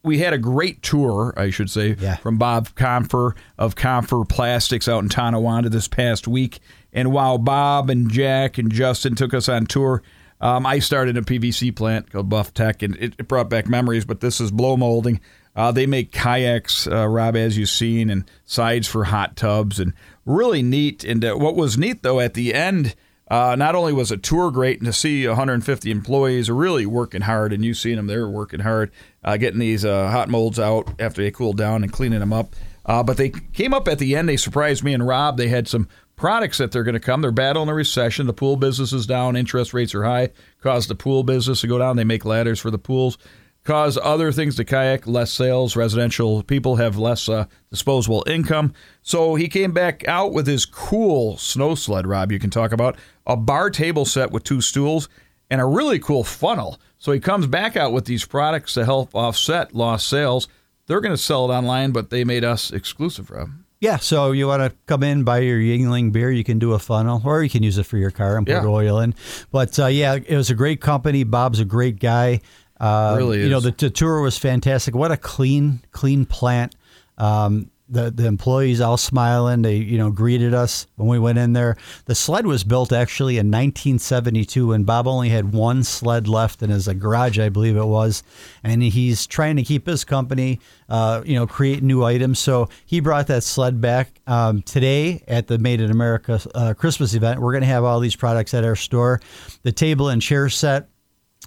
we 0.04 0.18
had 0.18 0.32
a 0.32 0.38
great 0.38 0.82
tour, 0.82 1.34
I 1.36 1.50
should 1.50 1.70
say, 1.70 1.96
Yeah. 1.98 2.16
from 2.16 2.38
Bob 2.38 2.74
Confer 2.74 3.34
of 3.58 3.74
Confer 3.74 4.24
Plastics 4.24 4.88
out 4.88 5.02
in 5.02 5.08
Tonawanda 5.08 5.68
this 5.68 5.88
past 5.88 6.28
week. 6.28 6.60
And 6.92 7.12
while 7.12 7.38
Bob 7.38 7.90
and 7.90 8.10
Jack 8.10 8.58
and 8.58 8.70
Justin 8.70 9.14
took 9.16 9.34
us 9.34 9.48
on 9.48 9.66
tour, 9.66 10.02
um, 10.40 10.66
I 10.66 10.78
started 10.80 11.16
a 11.16 11.22
PVC 11.22 11.74
plant 11.74 12.10
called 12.10 12.28
Buff 12.28 12.52
Tech, 12.52 12.82
and 12.82 12.96
it, 12.96 13.14
it 13.18 13.28
brought 13.28 13.48
back 13.48 13.68
memories. 13.68 14.04
But 14.04 14.20
this 14.20 14.40
is 14.40 14.50
blow 14.50 14.76
molding. 14.76 15.20
Uh, 15.54 15.70
they 15.70 15.87
make 15.87 16.12
kayaks, 16.12 16.87
uh, 16.87 17.06
Rob, 17.06 17.37
as 17.37 17.58
you've 17.58 17.69
seen, 17.69 18.08
and 18.08 18.25
sides 18.44 18.88
for 18.88 19.04
hot 19.04 19.37
tubs, 19.37 19.78
and 19.78 19.93
really 20.25 20.62
neat. 20.62 21.04
And 21.04 21.25
uh, 21.25 21.34
what 21.34 21.56
was 21.56 21.76
neat 21.76 22.02
though 22.02 22.20
at 22.20 22.34
the 22.34 22.54
end, 22.54 22.94
uh, 23.28 23.54
not 23.56 23.75
only 23.75 23.93
was 23.93 24.10
a 24.10 24.16
tour 24.16 24.50
great, 24.50 24.78
and 24.78 24.87
to 24.87 24.93
see 24.93 25.26
150 25.26 25.90
employees 25.90 26.50
really 26.50 26.87
working 26.87 27.22
hard, 27.22 27.52
and 27.52 27.64
you've 27.64 27.76
seen 27.76 27.96
them, 27.96 28.06
they're 28.06 28.28
working 28.28 28.60
hard, 28.60 28.90
uh, 29.25 29.37
getting 29.37 29.60
these 29.60 29.84
uh, 29.84 30.10
hot 30.10 30.28
molds 30.28 30.58
out 30.58 30.88
after 30.99 31.22
they 31.22 31.31
cool 31.31 31.52
down 31.52 31.82
and 31.82 31.93
cleaning 31.93 32.20
them 32.20 32.32
up. 32.32 32.55
But 32.84 33.16
they 33.16 33.31
came 33.31 33.72
up 33.72 33.88
at 33.88 33.98
the 33.98 34.16
end. 34.16 34.28
They 34.28 34.37
surprised 34.37 34.82
me 34.82 34.93
and 34.93 35.06
Rob. 35.06 35.37
They 35.37 35.48
had 35.48 35.69
some 35.69 35.88
products 36.16 36.58
that 36.58 36.72
they're 36.72 36.82
going 36.82 36.94
to 36.94 37.00
come. 37.00 37.20
They're 37.20 37.31
battling 37.31 37.69
a 37.69 37.75
recession. 37.75 38.26
The 38.26 38.32
pool 38.32 38.56
business 38.56 38.93
is 38.93 39.06
down. 39.06 39.37
Interest 39.37 39.72
rates 39.72 39.94
are 39.94 40.05
high. 40.05 40.31
Caused 40.60 40.88
the 40.90 40.94
pool 40.94 41.22
business 41.22 41.60
to 41.60 41.66
go 41.66 41.78
down. 41.78 41.96
They 41.96 42.05
make 42.05 42.25
ladders 42.25 42.60
for 42.60 42.70
the 42.70 42.78
pools. 42.78 43.19
Cause 43.64 43.96
other 44.02 44.32
things 44.32 44.56
to 44.56 44.64
kayak, 44.64 45.06
less 45.06 45.30
sales. 45.30 45.76
Residential 45.76 46.42
people 46.42 46.76
have 46.76 46.96
less 46.98 47.28
uh, 47.28 47.44
disposable 47.70 48.24
income. 48.26 48.72
So 49.02 49.36
he 49.36 49.46
came 49.48 49.70
back 49.72 50.06
out 50.08 50.32
with 50.32 50.48
his 50.48 50.66
cool 50.66 51.36
snow 51.36 51.76
sled, 51.76 52.06
Rob, 52.06 52.32
you 52.32 52.40
can 52.40 52.50
talk 52.50 52.72
about, 52.72 52.96
a 53.24 53.36
bar 53.36 53.70
table 53.70 54.04
set 54.04 54.32
with 54.32 54.42
two 54.42 54.60
stools 54.60 55.08
and 55.48 55.60
a 55.60 55.64
really 55.64 56.00
cool 56.00 56.24
funnel. 56.24 56.80
So 56.98 57.12
he 57.12 57.20
comes 57.20 57.46
back 57.46 57.76
out 57.76 57.92
with 57.92 58.04
these 58.06 58.24
products 58.24 58.74
to 58.74 58.84
help 58.84 59.14
offset 59.14 59.74
lost 59.76 60.08
sales. 60.08 60.48
They're 60.86 61.00
going 61.00 61.14
to 61.14 61.22
sell 61.22 61.48
it 61.48 61.54
online, 61.54 61.92
but 61.92 62.10
they 62.10 62.24
made 62.24 62.42
us 62.42 62.72
exclusive, 62.72 63.30
Rob. 63.30 63.50
Yeah, 63.80 63.96
so 63.96 64.30
you 64.30 64.46
want 64.46 64.62
to 64.62 64.76
come 64.86 65.02
in, 65.02 65.24
buy 65.24 65.40
your 65.40 65.58
Yuengling 65.58 66.12
beer, 66.12 66.30
you 66.30 66.44
can 66.44 66.60
do 66.60 66.72
a 66.72 66.78
funnel, 66.78 67.20
or 67.24 67.42
you 67.42 67.50
can 67.50 67.64
use 67.64 67.78
it 67.78 67.82
for 67.82 67.96
your 67.96 68.12
car 68.12 68.36
and 68.36 68.46
put 68.46 68.52
Yeah. 68.52 68.64
oil 68.64 69.00
in. 69.00 69.12
But 69.50 69.76
uh, 69.78 69.86
yeah, 69.86 70.14
it 70.24 70.36
was 70.36 70.50
a 70.50 70.54
great 70.54 70.80
company. 70.80 71.24
Bob's 71.24 71.58
a 71.58 71.64
great 71.64 71.98
guy. 71.98 72.40
Uh, 72.82 73.14
Really 73.17 73.44
You 73.44 73.49
know, 73.49 73.61
the, 73.61 73.70
the 73.70 73.90
tour 73.90 74.20
was 74.20 74.37
fantastic. 74.37 74.94
What 74.94 75.12
a 75.12 75.17
clean, 75.17 75.81
clean 75.93 76.26
plant. 76.26 76.74
Um, 77.17 77.70
the 77.93 78.10
the 78.10 78.27
employees 78.27 78.81
all 78.81 78.96
smiling. 78.96 79.62
They 79.62 79.77
you 79.77 79.98
know 79.98 80.10
greeted 80.10 80.55
us 80.55 80.86
when 80.96 81.08
we 81.08 81.19
went 81.19 81.39
in 81.39 81.53
there. 81.53 81.77
The 82.06 82.15
sled 82.15 82.46
was 82.46 82.65
built 82.65 82.91
actually 82.91 83.34
in 83.34 83.48
1972, 83.48 84.72
and 84.72 84.86
Bob 84.86 85.06
only 85.06 85.29
had 85.29 85.53
one 85.53 85.84
sled 85.84 86.27
left 86.27 86.62
in 86.62 86.70
his 86.70 86.89
garage, 86.89 87.39
I 87.39 87.51
believe 87.51 87.77
it 87.77 87.84
was, 87.84 88.22
and 88.65 88.82
he's 88.82 89.27
trying 89.27 89.56
to 89.56 89.62
keep 89.62 89.86
his 89.86 90.05
company, 90.05 90.58
uh, 90.89 91.22
you 91.24 91.34
know, 91.34 91.46
create 91.46 91.82
new 91.82 92.03
items. 92.03 92.39
So 92.39 92.69
he 92.86 93.01
brought 93.01 93.27
that 93.27 93.44
sled 93.44 93.81
back 93.81 94.20
um, 94.27 94.62
today 94.62 95.22
at 95.29 95.46
the 95.46 95.58
Made 95.58 95.81
in 95.81 95.91
America 95.91 96.41
uh, 96.55 96.74
Christmas 96.74 97.15
event. 97.15 97.41
We're 97.41 97.53
going 97.53 97.62
to 97.62 97.69
have 97.69 97.84
all 97.84 98.01
these 98.01 98.17
products 98.17 98.55
at 98.55 98.65
our 98.65 98.77
store. 98.77 99.20
The 99.62 99.72
table 99.72 100.08
and 100.08 100.22
chair 100.22 100.48
set. 100.48 100.89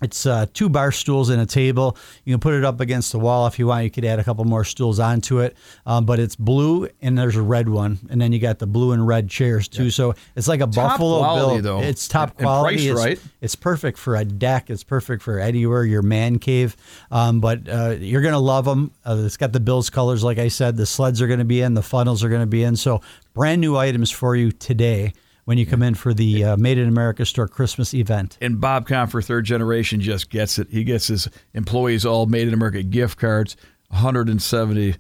It's 0.02 0.26
uh, 0.26 0.46
two 0.54 0.68
bar 0.68 0.92
stools 0.92 1.30
and 1.30 1.42
a 1.42 1.46
table. 1.46 1.98
You 2.26 2.34
can 2.34 2.42
put 2.42 2.54
it 2.54 2.66
up 2.66 2.82
against 2.82 3.14
the 3.14 3.20
wall 3.20 3.48
if 3.48 3.58
you 3.58 3.68
want. 3.68 3.86
You 3.86 3.90
could 3.90 4.04
add 4.04 4.20
a 4.20 4.26
couple 4.26 4.44
more 4.44 4.66
stools 4.66 5.00
onto 5.00 5.40
it. 5.40 5.56
Um, 5.86 6.06
but 6.06 6.20
it's 6.20 6.36
blue 6.36 6.90
and 7.02 7.18
there's 7.18 7.38
a 7.38 7.42
red 7.42 7.70
one, 7.70 8.00
and 8.10 8.20
then 8.20 8.34
you 8.34 8.40
got 8.40 8.60
the 8.60 8.68
blue 8.68 8.92
and 8.92 9.08
red 9.08 9.30
chairs 9.30 9.70
too. 9.70 9.90
So 9.90 10.14
it's 10.36 10.50
like 10.50 10.60
a 10.60 10.66
Top 10.68 10.74
Buffalo 10.76 11.20
quality, 11.20 11.62
Bill. 11.62 11.80
though, 11.80 11.84
It's 11.88 12.10
top 12.10 12.32
and- 12.32 12.40
and 12.40 12.46
quality. 12.46 12.76
priced 12.76 12.88
it's, 12.90 13.00
right. 13.00 13.20
it's 13.40 13.56
perfect 13.56 13.98
for 13.98 14.18
a 14.18 14.26
deck. 14.26 14.70
It's 14.70 14.84
perfect 14.84 15.24
for 15.24 15.40
anywhere 15.40 15.86
your 15.86 16.02
man 16.02 16.40
cave. 16.40 16.76
Um, 17.10 17.40
but 17.40 17.70
uh, 17.70 17.96
you're 17.98 18.22
gonna 18.22 18.38
love 18.38 18.66
them. 18.66 18.92
Uh, 19.06 19.22
it's 19.26 19.38
got 19.38 19.54
the 19.54 19.62
Bills 19.62 19.90
colors, 19.90 20.26
like 20.26 20.40
I 20.40 20.50
said. 20.50 20.76
The 20.76 20.86
sleds 20.86 21.22
are 21.22 21.28
gonna 21.28 21.46
be 21.46 21.62
in. 21.62 21.74
The 21.74 21.82
funnels 21.82 22.22
are 22.22 22.30
gonna 22.30 22.46
be 22.46 22.64
in. 22.64 22.76
So 22.76 23.00
brand 23.34 23.62
new 23.62 23.78
items 23.78 24.12
for 24.12 24.36
you 24.36 24.52
today 24.52 25.14
when 25.46 25.58
you 25.58 25.66
come 25.66 25.82
in 25.82 25.96
for 25.96 26.14
the 26.14 26.44
uh, 26.44 26.58
Made 26.58 26.78
in 26.78 26.88
America 26.88 27.26
store 27.26 27.48
Christmas 27.48 27.94
event. 27.94 28.38
and 28.42 28.60
Bob 28.60 28.88
Confer, 28.88 29.22
third 29.22 29.46
generation, 29.46 30.02
just 30.02 30.30
gets 30.30 30.60
it. 30.60 30.68
He 30.70 30.84
gets 30.84 31.08
his 31.08 31.30
employees 31.54 32.06
all 32.06 32.26
made 32.26 32.48
in 32.48 32.54
America 32.54 32.84
gift 32.84 33.18
cards, 33.18 33.56
170 33.90 34.96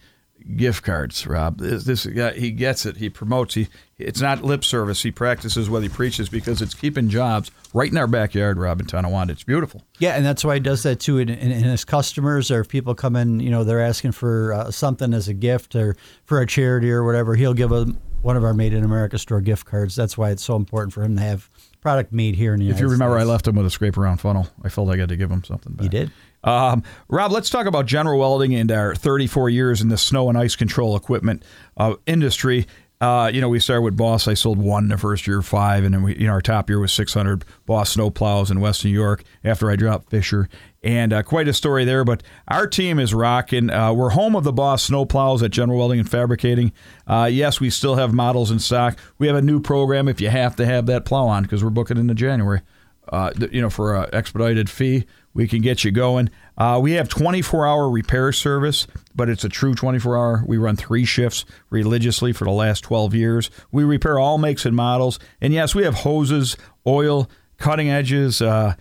gift 0.55 0.83
cards. 0.83 1.25
Rob, 1.25 1.59
this, 1.59 1.83
this 1.85 2.05
guy, 2.05 2.33
he 2.33 2.51
gets 2.51 2.85
it. 2.85 2.97
He 2.97 3.09
promotes. 3.09 3.55
He 3.55 3.67
it's 3.97 4.21
not 4.21 4.43
lip 4.43 4.63
service. 4.63 5.01
He 5.01 5.11
practices 5.11 5.69
what 5.69 5.81
he 5.81 5.89
preaches 5.89 6.29
because 6.29 6.61
it's 6.61 6.73
keeping 6.73 7.09
jobs 7.09 7.49
right 7.73 7.89
in 7.89 7.97
our 7.97 8.07
backyard. 8.07 8.57
Rob 8.57 8.79
in 8.79 8.85
Tonawanda, 8.85 9.33
it's 9.33 9.43
beautiful. 9.43 9.81
Yeah, 9.99 10.15
and 10.15 10.25
that's 10.25 10.43
why 10.43 10.55
he 10.55 10.59
does 10.59 10.83
that 10.83 10.99
too. 10.99 11.17
And, 11.17 11.29
and, 11.29 11.51
and 11.51 11.65
his 11.65 11.85
customers, 11.85 12.51
or 12.51 12.61
if 12.61 12.67
people 12.67 12.93
come 12.93 13.15
in, 13.15 13.39
you 13.39 13.49
know, 13.49 13.63
they're 13.63 13.81
asking 13.81 14.11
for 14.11 14.53
uh, 14.53 14.71
something 14.71 15.13
as 15.13 15.27
a 15.27 15.33
gift 15.33 15.75
or 15.75 15.95
for 16.25 16.41
a 16.41 16.45
charity 16.45 16.91
or 16.91 17.03
whatever, 17.03 17.35
he'll 17.35 17.53
give 17.53 17.69
them 17.69 17.99
one 18.25 18.35
of 18.35 18.43
our 18.43 18.55
Made 18.55 18.73
in 18.73 18.83
America 18.83 19.19
store 19.19 19.39
gift 19.39 19.67
cards. 19.67 19.95
That's 19.95 20.17
why 20.17 20.31
it's 20.31 20.43
so 20.43 20.55
important 20.55 20.93
for 20.93 21.03
him 21.03 21.15
to 21.15 21.21
have 21.21 21.47
product 21.79 22.11
made 22.11 22.35
here 22.35 22.55
in 22.55 22.59
the 22.59 22.69
If 22.69 22.79
you 22.79 22.87
remember, 22.87 23.19
I 23.19 23.23
left 23.23 23.47
him 23.47 23.55
with 23.55 23.67
a 23.67 23.69
scrape 23.69 23.99
around 23.99 24.17
funnel. 24.17 24.47
I 24.63 24.69
felt 24.69 24.89
I 24.89 24.97
had 24.97 25.09
to 25.09 25.15
give 25.15 25.29
him 25.29 25.43
something 25.43 25.73
back. 25.73 25.83
You 25.83 25.89
did. 25.89 26.11
Um, 26.43 26.81
Rob, 27.07 27.31
let's 27.31 27.51
talk 27.51 27.67
about 27.67 27.85
General 27.85 28.19
Welding 28.19 28.55
and 28.55 28.71
our 28.71 28.95
34 28.95 29.51
years 29.51 29.79
in 29.79 29.89
the 29.89 29.97
snow 29.97 30.27
and 30.27 30.37
ice 30.39 30.55
control 30.55 30.95
equipment 30.95 31.43
uh, 31.77 31.95
industry. 32.07 32.65
Uh, 32.99 33.29
you 33.31 33.41
know, 33.41 33.49
we 33.49 33.59
started 33.59 33.83
with 33.83 33.95
Boss. 33.95 34.27
I 34.27 34.33
sold 34.33 34.57
one 34.57 34.87
the 34.87 34.97
first 34.97 35.27
year, 35.27 35.43
five, 35.43 35.83
and 35.83 35.93
then 35.93 36.01
we, 36.01 36.17
you 36.17 36.25
know, 36.25 36.31
our 36.31 36.41
top 36.41 36.67
year 36.67 36.79
was 36.79 36.93
600 36.93 37.45
Boss 37.67 37.91
snow 37.91 38.09
plows 38.09 38.49
in 38.49 38.59
West 38.59 38.83
New 38.83 38.91
York. 38.91 39.23
After 39.43 39.69
I 39.69 39.75
dropped 39.75 40.09
Fisher, 40.09 40.49
and 40.85 41.11
uh, 41.11 41.23
quite 41.23 41.49
a 41.49 41.53
story 41.53 41.83
there. 41.83 42.05
But 42.05 42.23
our 42.47 42.67
team 42.67 42.97
is 42.99 43.13
rocking. 43.13 43.69
Uh, 43.69 43.91
we're 43.91 44.11
home 44.11 44.35
of 44.35 44.45
the 44.45 44.53
Boss 44.53 44.89
Snowplows 44.89 45.43
at 45.43 45.51
General 45.51 45.79
Welding 45.79 45.99
and 45.99 46.09
Fabricating. 46.09 46.71
Uh, 47.05 47.29
yes, 47.29 47.59
we 47.59 47.69
still 47.69 47.95
have 47.95 48.13
models 48.13 48.51
in 48.51 48.59
stock. 48.59 48.97
We 49.17 49.27
have 49.27 49.35
a 49.35 49.41
new 49.41 49.59
program 49.59 50.07
if 50.07 50.21
you 50.21 50.29
have 50.29 50.55
to 50.55 50.65
have 50.65 50.85
that 50.85 51.03
plow 51.03 51.27
on 51.27 51.43
because 51.43 51.63
we're 51.63 51.71
booking 51.71 51.97
into 51.97 52.13
January 52.13 52.61
uh, 53.09 53.31
you 53.51 53.61
know, 53.61 53.69
for 53.69 53.95
an 53.95 54.09
expedited 54.13 54.69
fee, 54.69 55.05
we 55.33 55.47
can 55.47 55.61
get 55.61 55.83
you 55.83 55.91
going. 55.91 56.29
Uh, 56.57 56.79
we 56.81 56.93
have 56.93 57.09
24 57.09 57.65
hour 57.65 57.89
repair 57.89 58.31
service, 58.31 58.87
but 59.13 59.29
it's 59.29 59.43
a 59.43 59.49
true 59.49 59.75
24 59.75 60.17
hour. 60.17 60.43
We 60.47 60.57
run 60.57 60.75
three 60.75 61.05
shifts 61.05 61.45
religiously 61.69 62.33
for 62.33 62.45
the 62.45 62.51
last 62.51 62.81
12 62.81 63.13
years. 63.13 63.51
We 63.71 63.83
repair 63.83 64.17
all 64.17 64.37
makes 64.37 64.65
and 64.65 64.75
models. 64.75 65.19
And 65.41 65.53
yes, 65.53 65.75
we 65.75 65.83
have 65.83 65.95
hoses, 65.95 66.57
oil, 66.87 67.29
cutting 67.57 67.89
edges. 67.89 68.41
Uh, 68.41 68.75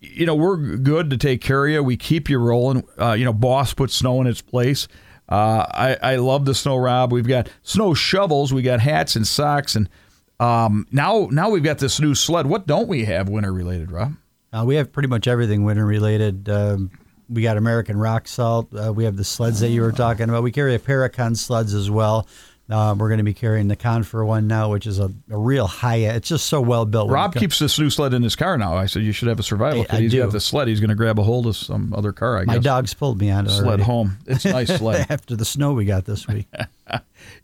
you 0.00 0.26
know, 0.26 0.34
we're 0.34 0.56
good 0.56 1.10
to 1.10 1.16
take 1.16 1.40
care 1.40 1.66
of 1.66 1.72
you. 1.72 1.82
We 1.82 1.96
keep 1.96 2.30
you 2.30 2.38
rolling. 2.38 2.84
Uh, 3.00 3.12
you 3.12 3.24
know, 3.24 3.32
Boss 3.32 3.74
puts 3.74 3.94
snow 3.94 4.20
in 4.20 4.26
its 4.26 4.40
place. 4.40 4.86
Uh, 5.28 5.66
I, 5.70 6.12
I 6.12 6.16
love 6.16 6.44
the 6.44 6.54
snow, 6.54 6.76
Rob. 6.76 7.12
We've 7.12 7.26
got 7.26 7.48
snow 7.62 7.94
shovels. 7.94 8.52
We 8.52 8.62
got 8.62 8.80
hats 8.80 9.16
and 9.16 9.26
socks, 9.26 9.74
and 9.74 9.88
um, 10.38 10.86
now 10.92 11.28
now 11.30 11.50
we've 11.50 11.62
got 11.62 11.78
this 11.78 12.00
new 12.00 12.14
sled. 12.14 12.46
What 12.46 12.66
don't 12.66 12.88
we 12.88 13.04
have 13.06 13.28
winter 13.28 13.52
related, 13.52 13.90
Rob? 13.90 14.14
Uh, 14.52 14.64
we 14.66 14.76
have 14.76 14.92
pretty 14.92 15.08
much 15.08 15.26
everything 15.26 15.64
winter 15.64 15.86
related. 15.86 16.48
Um, 16.48 16.90
we 17.30 17.42
got 17.42 17.56
American 17.56 17.96
rock 17.96 18.28
salt. 18.28 18.68
Uh, 18.74 18.92
we 18.92 19.04
have 19.04 19.16
the 19.16 19.24
sleds 19.24 19.60
that 19.60 19.70
you 19.70 19.80
were 19.80 19.92
talking 19.92 20.28
about. 20.28 20.42
We 20.42 20.52
carry 20.52 20.74
a 20.74 20.78
Paricon 20.78 21.36
sleds 21.36 21.72
as 21.72 21.90
well. 21.90 22.26
Um, 22.70 22.96
we're 22.98 23.08
going 23.08 23.18
to 23.18 23.24
be 23.24 23.34
carrying 23.34 23.68
the 23.68 23.76
Confer 23.76 24.24
one 24.24 24.46
now, 24.46 24.70
which 24.70 24.86
is 24.86 24.98
a, 24.98 25.10
a 25.30 25.36
real 25.36 25.66
high. 25.66 25.96
It's 25.96 26.28
just 26.28 26.46
so 26.46 26.60
well 26.60 26.86
built. 26.86 27.10
Rob 27.10 27.34
keeps 27.34 27.58
this 27.58 27.78
new 27.78 27.90
sled 27.90 28.14
in 28.14 28.22
his 28.22 28.34
car 28.36 28.56
now. 28.56 28.74
I 28.74 28.86
said 28.86 29.02
you 29.02 29.12
should 29.12 29.28
have 29.28 29.38
a 29.40 29.42
survival 29.42 29.82
I- 29.82 29.84
kit. 29.84 29.94
I 29.94 30.00
He's 30.00 30.10
do. 30.12 30.22
got 30.22 30.32
the 30.32 30.40
sled. 30.40 30.68
He's 30.68 30.80
going 30.80 30.88
to 30.90 30.94
grab 30.96 31.18
a 31.18 31.22
hold 31.22 31.46
of 31.46 31.56
some 31.56 31.92
other 31.92 32.12
car. 32.12 32.38
I 32.38 32.44
My 32.44 32.54
guess. 32.54 32.64
dogs 32.64 32.94
pulled 32.94 33.20
me 33.20 33.30
on 33.30 33.46
it 33.46 33.50
sled 33.50 33.66
already. 33.66 33.82
home. 33.82 34.16
It's 34.26 34.44
a 34.46 34.52
nice 34.52 34.74
sled. 34.78 35.06
after 35.10 35.36
the 35.36 35.44
snow 35.44 35.72
we 35.74 35.84
got 35.84 36.04
this 36.06 36.26
week. 36.26 36.46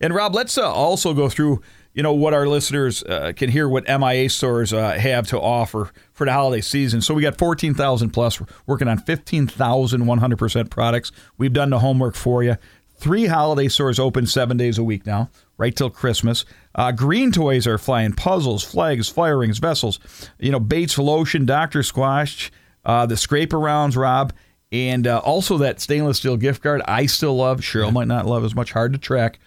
And 0.00 0.12
Rob, 0.12 0.34
let's 0.34 0.58
uh, 0.58 0.70
also 0.70 1.14
go 1.14 1.28
through, 1.28 1.62
you 1.94 2.02
know, 2.02 2.12
what 2.12 2.34
our 2.34 2.46
listeners 2.48 3.02
uh, 3.04 3.32
can 3.34 3.48
hear 3.48 3.68
what 3.68 3.84
MIA 3.88 4.28
stores 4.28 4.72
uh, 4.72 4.90
have 4.92 5.28
to 5.28 5.40
offer 5.40 5.92
for 6.12 6.24
the 6.26 6.32
holiday 6.32 6.60
season. 6.60 7.00
So 7.00 7.14
we 7.14 7.22
got 7.22 7.38
14,000 7.38 8.10
plus. 8.10 8.40
We're 8.40 8.48
working 8.66 8.88
on 8.88 8.98
15,000 8.98 10.02
100% 10.02 10.70
products. 10.70 11.12
We've 11.38 11.52
done 11.52 11.70
the 11.70 11.78
homework 11.78 12.16
for 12.16 12.42
you. 12.42 12.56
Three 12.98 13.26
holiday 13.26 13.68
stores 13.68 14.00
open 14.00 14.26
seven 14.26 14.56
days 14.56 14.76
a 14.76 14.82
week 14.82 15.06
now, 15.06 15.30
right 15.56 15.74
till 15.74 15.88
Christmas. 15.88 16.44
Uh, 16.74 16.90
green 16.90 17.30
toys 17.30 17.66
are 17.66 17.78
flying 17.78 18.12
puzzles, 18.12 18.64
flags, 18.64 19.08
fire 19.08 19.38
rings, 19.38 19.58
vessels, 19.58 20.00
you 20.38 20.50
know, 20.50 20.58
Bates 20.58 20.98
lotion, 20.98 21.46
Dr. 21.46 21.80
Squatch, 21.80 22.50
uh, 22.84 23.06
the 23.06 23.16
scraper 23.16 23.58
rounds, 23.58 23.96
Rob. 23.96 24.32
And 24.72 25.06
uh, 25.06 25.18
also 25.18 25.58
that 25.58 25.80
stainless 25.80 26.18
steel 26.18 26.36
gift 26.36 26.62
card, 26.62 26.82
I 26.86 27.06
still 27.06 27.36
love. 27.36 27.60
Cheryl 27.60 27.92
might 27.92 28.08
not 28.08 28.26
love 28.26 28.44
as 28.44 28.54
much. 28.54 28.72
Hard 28.72 28.92
to 28.92 28.98
track, 28.98 29.38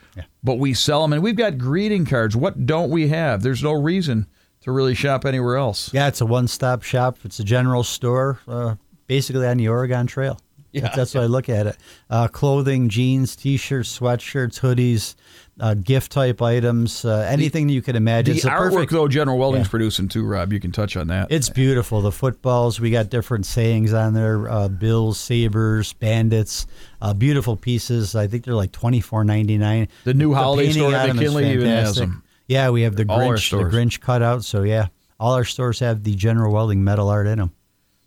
but 0.41 0.55
we 0.55 0.74
sell 0.74 1.01
them, 1.01 1.13
and 1.13 1.22
we've 1.22 1.36
got 1.36 1.58
greeting 1.58 2.05
cards. 2.05 2.36
What 2.36 2.65
don't 2.65 2.89
we 2.89 3.10
have? 3.10 3.43
There's 3.43 3.62
no 3.62 3.74
reason 3.74 4.25
to 4.62 4.72
really 4.72 4.96
shop 4.96 5.25
anywhere 5.25 5.58
else. 5.58 5.93
Yeah, 5.93 6.08
it's 6.08 6.22
a 6.22 6.25
one-stop 6.25 6.84
shop. 6.84 7.17
It's 7.24 7.39
a 7.39 7.43
general 7.43 7.84
store, 7.84 8.39
uh, 8.48 8.75
basically 9.08 9.46
on 9.46 9.58
the 9.58 9.67
Oregon 9.67 10.08
Trail. 10.08 10.39
Yeah, 10.74 10.84
that's, 10.84 10.96
that's 10.96 11.13
what 11.16 11.24
I 11.24 11.28
look 11.28 11.50
at 11.50 11.68
it. 11.68 11.78
Uh, 12.10 12.30
clothing, 12.30 12.88
jeans, 12.88 13.36
t-shirts, 13.36 14.00
sweatshirts, 14.00 14.60
hoodies, 14.62 15.16
uh, 15.60 15.74
gift 15.74 16.13
type 16.13 16.42
items, 16.42 17.04
uh, 17.04 17.28
anything 17.30 17.68
that 17.68 17.74
you 17.74 17.82
can 17.82 17.98
imagine. 17.98 18.36
The 18.36 18.42
artwork, 18.44 18.72
perfect. 18.72 18.92
though, 18.94 19.08
General 19.10 19.38
Welding's 19.38 19.66
Yeah. 19.68 19.70
producing 19.72 20.08
too, 20.08 20.24
Rob. 20.25 20.54
You 20.54 20.62
can 20.62 20.72
touch 20.72 20.96
on 20.96 21.08
that. 21.08 21.28
It's 21.30 21.50
beautiful. 21.50 22.00
The 22.01 22.12
footballs, 22.13 22.80
we 22.80 22.90
got 22.90 23.10
different 23.10 23.46
sayings 23.46 23.92
on 23.92 24.13
there: 24.13 24.50
uh, 24.50 24.70
Bills, 24.70 25.20
Sabres, 25.20 25.92
Bandits. 25.92 26.66
Uh, 27.01 27.13
beautiful 27.13 27.58
pieces. 27.58 28.16
I 28.16 28.28
think 28.28 28.46
they're 28.46 28.54
like 28.56 28.72
twenty 28.72 29.01
four 29.01 29.25
ninety 29.25 29.58
nine. 29.58 29.90
The 30.06 30.13
new 30.13 30.34
holiday 30.34 30.72
store 30.72 30.94
at 30.96 31.13
McKinley 31.13 31.51
even 31.51 31.68
has 31.68 31.98
them. 31.98 32.24
Yeah, 32.48 32.70
we 32.70 32.84
have 32.84 32.96
the 32.96 33.06
All 33.10 33.20
Grinch, 33.20 33.50
the. 33.51 33.58
Grinch 33.70 34.00
cutout. 34.00 34.46
So 34.46 34.63
yeah, 34.63 34.88
all 35.20 35.34
our 35.34 35.44
stores 35.46 35.80
have 35.80 36.04
the 36.04 36.16
General 36.16 36.54
Welding 36.54 36.82
metal 36.82 37.10
art 37.10 37.28
in 37.28 37.40
them. 37.40 37.51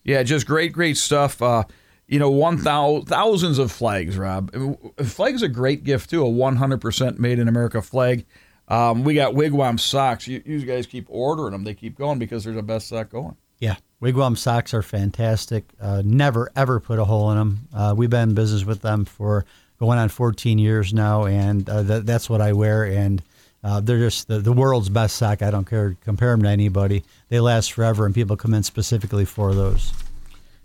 Yeah, 0.03 0.23
just 0.23 0.47
great, 0.47 0.73
great 0.73 0.97
stuff. 0.97 1.41
You 2.07 2.19
know, 2.19 2.31
one 2.31 2.57
thou- 2.57 3.03
thousands 3.07 3.59
of 3.59 3.73
flags, 3.73 4.19
Rob. 4.19 4.51
Flag's 5.05 5.43
a 5.43 5.49
great 5.49 5.85
gift 5.85 6.11
too. 6.11 6.23
A 6.23 6.29
one 6.29 6.57
hundred 6.57 6.81
percent 6.81 7.19
made 7.19 7.39
in 7.39 7.49
America 7.49 7.81
flag. 7.81 8.27
Um, 8.69 9.05
we 9.05 9.15
got 9.15 9.35
wigwam 9.35 9.79
socks. 9.79 10.27
You, 10.27 10.43
you 10.45 10.61
guys 10.61 10.87
keep 10.87 11.07
ordering 11.09 11.53
them. 11.53 11.65
They 11.65 11.75
keep 11.75 11.97
going 11.97 12.19
because 12.19 12.45
they're 12.45 12.55
the 12.55 12.63
best 12.63 12.89
sock 12.89 13.11
going. 13.11 13.37
Yeah, 13.59 13.77
Wigwam 14.03 14.37
socks 14.37 14.75
are 14.75 14.83
fantastic. 14.83 15.65
Uh, 15.81 16.03
never 16.05 16.51
ever 16.57 16.81
put 16.81 16.99
a 16.99 17.05
hole 17.05 17.31
in 17.31 17.39
them. 17.39 17.69
Uh, 17.75 17.95
we've 17.97 18.11
been 18.11 18.31
in 18.31 18.35
business 18.35 18.65
with 18.65 18.83
them 18.83 19.05
for 19.05 19.45
going 19.79 19.99
on 19.99 20.09
14 20.09 20.59
years 20.59 20.93
now, 20.93 21.25
and 21.25 21.69
uh, 21.69 21.83
that, 21.83 22.07
that's 22.07 22.29
what 22.29 22.41
I 22.41 22.53
wear. 22.53 22.85
And 22.85 23.23
uh, 23.63 23.81
they're 23.81 23.99
just 23.99 24.29
the, 24.29 24.41
the 24.41 24.53
world's 24.53 24.89
best 24.91 25.17
sock. 25.17 25.41
I 25.41 25.51
don't 25.51 25.67
care 25.67 25.97
compare 26.05 26.31
them 26.33 26.43
to 26.43 26.49
anybody. 26.49 27.05
They 27.29 27.41
last 27.41 27.73
forever, 27.73 28.05
and 28.05 28.15
people 28.15 28.37
come 28.37 28.53
in 28.53 28.63
specifically 28.63 29.25
for 29.25 29.55
those. 29.55 29.93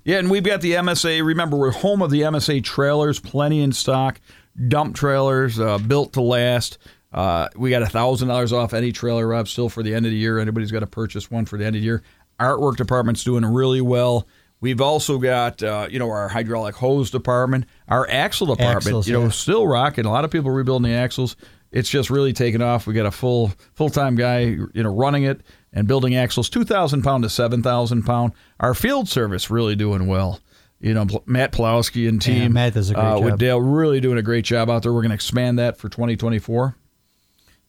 Yeah, 0.03 0.17
and 0.17 0.31
we've 0.31 0.43
got 0.43 0.61
the 0.61 0.73
MSA. 0.73 1.25
Remember, 1.25 1.57
we're 1.57 1.71
home 1.71 2.01
of 2.01 2.09
the 2.09 2.21
MSA 2.21 2.63
trailers, 2.63 3.19
plenty 3.19 3.61
in 3.61 3.71
stock. 3.71 4.19
Dump 4.67 4.95
trailers, 4.95 5.59
uh, 5.59 5.77
built 5.77 6.13
to 6.13 6.21
last. 6.21 6.77
Uh, 7.11 7.47
we 7.55 7.69
got 7.69 7.89
thousand 7.91 8.27
dollars 8.27 8.53
off 8.53 8.73
any 8.73 8.91
trailer, 8.91 9.27
Rob. 9.27 9.47
Still 9.47 9.69
for 9.69 9.83
the 9.83 9.93
end 9.93 10.05
of 10.05 10.11
the 10.11 10.17
year. 10.17 10.39
Anybody's 10.39 10.71
got 10.71 10.81
to 10.81 10.87
purchase 10.87 11.31
one 11.31 11.45
for 11.45 11.57
the 11.57 11.65
end 11.65 11.75
of 11.75 11.81
the 11.81 11.85
year. 11.85 12.03
Artwork 12.39 12.77
department's 12.77 13.23
doing 13.23 13.45
really 13.45 13.81
well. 13.81 14.27
We've 14.61 14.81
also 14.81 15.17
got, 15.17 15.63
uh, 15.63 15.87
you 15.89 15.99
know, 15.99 16.09
our 16.09 16.27
hydraulic 16.27 16.75
hose 16.75 17.09
department, 17.09 17.65
our 17.87 18.09
axle 18.09 18.47
department. 18.47 18.77
Axles, 18.77 19.07
you 19.07 19.13
know, 19.13 19.23
yeah. 19.23 19.29
still 19.29 19.65
rocking. 19.65 20.05
A 20.05 20.11
lot 20.11 20.25
of 20.25 20.31
people 20.31 20.51
rebuilding 20.51 20.91
the 20.91 20.97
axles. 20.97 21.37
It's 21.71 21.89
just 21.89 22.09
really 22.09 22.33
taken 22.33 22.61
off. 22.61 22.85
We 22.85 22.93
got 22.93 23.05
a 23.05 23.11
full 23.11 23.53
full 23.73 23.89
time 23.89 24.15
guy, 24.15 24.39
you 24.39 24.83
know, 24.83 24.93
running 24.93 25.23
it 25.23 25.41
and 25.73 25.87
building 25.87 26.15
axles, 26.15 26.49
two 26.49 26.63
thousand 26.63 27.03
pound 27.03 27.23
to 27.23 27.29
seven 27.29 27.63
thousand 27.63 28.03
pound. 28.03 28.33
Our 28.59 28.73
field 28.73 29.07
service 29.07 29.49
really 29.49 29.75
doing 29.75 30.07
well. 30.07 30.39
You 30.79 30.93
know, 30.93 31.07
Matt 31.25 31.51
Plowski 31.51 32.07
and 32.07 32.21
team. 32.21 32.41
Yeah, 32.41 32.47
Matt 32.47 32.73
does 32.73 32.89
a 32.89 32.93
great 32.93 33.03
uh, 33.03 33.19
With 33.19 33.33
job. 33.33 33.39
Dale 33.39 33.61
really 33.61 33.99
doing 33.99 34.17
a 34.17 34.21
great 34.21 34.45
job 34.45 34.69
out 34.69 34.83
there. 34.83 34.93
We're 34.93 35.01
going 35.01 35.09
to 35.09 35.15
expand 35.15 35.59
that 35.59 35.77
for 35.77 35.89
2024. 35.89 36.75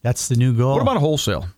That's 0.02 0.28
the 0.28 0.36
new 0.36 0.56
goal. 0.56 0.74
What 0.74 0.82
about 0.82 0.98
wholesale? 0.98 1.48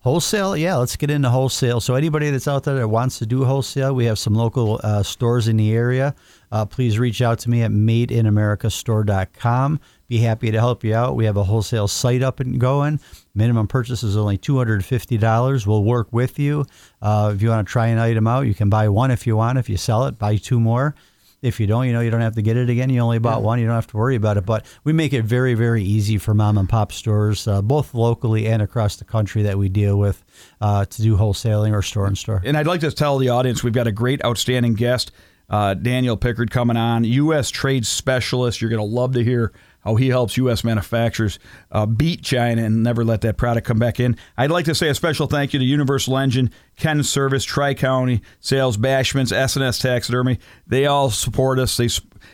Wholesale, 0.00 0.56
yeah, 0.56 0.76
let's 0.76 0.96
get 0.96 1.10
into 1.10 1.30
wholesale. 1.30 1.80
So, 1.80 1.94
anybody 1.94 2.30
that's 2.30 2.48
out 2.48 2.64
there 2.64 2.74
that 2.76 2.88
wants 2.88 3.18
to 3.18 3.26
do 3.26 3.44
wholesale, 3.44 3.94
we 3.94 4.04
have 4.06 4.18
some 4.18 4.34
local 4.34 4.80
uh, 4.82 5.02
stores 5.02 5.48
in 5.48 5.56
the 5.56 5.72
area. 5.72 6.14
Uh, 6.50 6.66
please 6.66 6.98
reach 6.98 7.22
out 7.22 7.38
to 7.40 7.50
me 7.50 7.62
at 7.62 7.70
madeinAmericastore.com. 7.70 9.80
Be 10.08 10.18
happy 10.18 10.50
to 10.50 10.58
help 10.58 10.84
you 10.84 10.94
out. 10.94 11.16
We 11.16 11.24
have 11.24 11.36
a 11.36 11.44
wholesale 11.44 11.88
site 11.88 12.22
up 12.22 12.40
and 12.40 12.60
going. 12.60 13.00
Minimum 13.34 13.66
purchase 13.66 14.02
is 14.02 14.16
only 14.16 14.36
$250. 14.36 15.66
We'll 15.66 15.84
work 15.84 16.08
with 16.12 16.38
you. 16.38 16.66
Uh, 17.00 17.32
if 17.34 17.40
you 17.40 17.48
want 17.48 17.66
to 17.66 17.70
try 17.70 17.86
an 17.86 17.98
item 17.98 18.26
out, 18.26 18.42
you 18.42 18.54
can 18.54 18.68
buy 18.68 18.88
one 18.88 19.10
if 19.10 19.26
you 19.26 19.36
want. 19.36 19.58
If 19.58 19.70
you 19.70 19.76
sell 19.76 20.04
it, 20.06 20.18
buy 20.18 20.36
two 20.36 20.60
more. 20.60 20.94
If 21.40 21.58
you 21.58 21.66
don't, 21.66 21.86
you 21.86 21.92
know, 21.92 22.00
you 22.00 22.10
don't 22.10 22.20
have 22.20 22.36
to 22.36 22.42
get 22.42 22.56
it 22.56 22.70
again. 22.70 22.88
You 22.88 23.00
only 23.00 23.18
bought 23.18 23.42
one. 23.42 23.58
You 23.58 23.66
don't 23.66 23.74
have 23.74 23.88
to 23.88 23.96
worry 23.96 24.14
about 24.14 24.36
it. 24.36 24.46
But 24.46 24.64
we 24.84 24.92
make 24.92 25.12
it 25.12 25.24
very, 25.24 25.54
very 25.54 25.82
easy 25.82 26.16
for 26.16 26.34
mom 26.34 26.56
and 26.56 26.68
pop 26.68 26.92
stores, 26.92 27.48
uh, 27.48 27.62
both 27.62 27.94
locally 27.94 28.46
and 28.46 28.62
across 28.62 28.94
the 28.96 29.04
country 29.04 29.42
that 29.42 29.58
we 29.58 29.68
deal 29.68 29.98
with, 29.98 30.22
uh, 30.60 30.84
to 30.84 31.02
do 31.02 31.16
wholesaling 31.16 31.72
or 31.72 31.82
store 31.82 32.06
and 32.06 32.16
store. 32.16 32.40
And 32.44 32.56
I'd 32.56 32.68
like 32.68 32.80
to 32.82 32.92
tell 32.92 33.18
the 33.18 33.30
audience 33.30 33.64
we've 33.64 33.72
got 33.72 33.88
a 33.88 33.92
great, 33.92 34.24
outstanding 34.24 34.74
guest, 34.74 35.10
uh, 35.50 35.74
Daniel 35.74 36.16
Pickard, 36.16 36.52
coming 36.52 36.76
on, 36.76 37.02
U.S. 37.02 37.50
trade 37.50 37.86
specialist. 37.86 38.60
You're 38.60 38.70
going 38.70 38.78
to 38.78 38.86
love 38.86 39.14
to 39.14 39.24
hear 39.24 39.52
how 39.82 39.96
he 39.96 40.08
helps 40.08 40.36
U.S. 40.36 40.64
manufacturers 40.64 41.38
uh, 41.70 41.86
beat 41.86 42.22
China 42.22 42.64
and 42.64 42.82
never 42.82 43.04
let 43.04 43.20
that 43.22 43.36
product 43.36 43.66
come 43.66 43.78
back 43.78 43.98
in. 44.00 44.16
I'd 44.36 44.50
like 44.50 44.64
to 44.66 44.74
say 44.74 44.88
a 44.88 44.94
special 44.94 45.26
thank 45.26 45.52
you 45.52 45.58
to 45.58 45.64
Universal 45.64 46.16
Engine, 46.18 46.50
Ken 46.76 47.02
Service, 47.02 47.44
Tri 47.44 47.74
County 47.74 48.22
Sales, 48.40 48.76
Bashmans, 48.76 49.32
S&S 49.32 49.78
Taxidermy. 49.78 50.38
They 50.66 50.86
all 50.86 51.10
support 51.10 51.58
us. 51.58 51.76
They, 51.76 51.88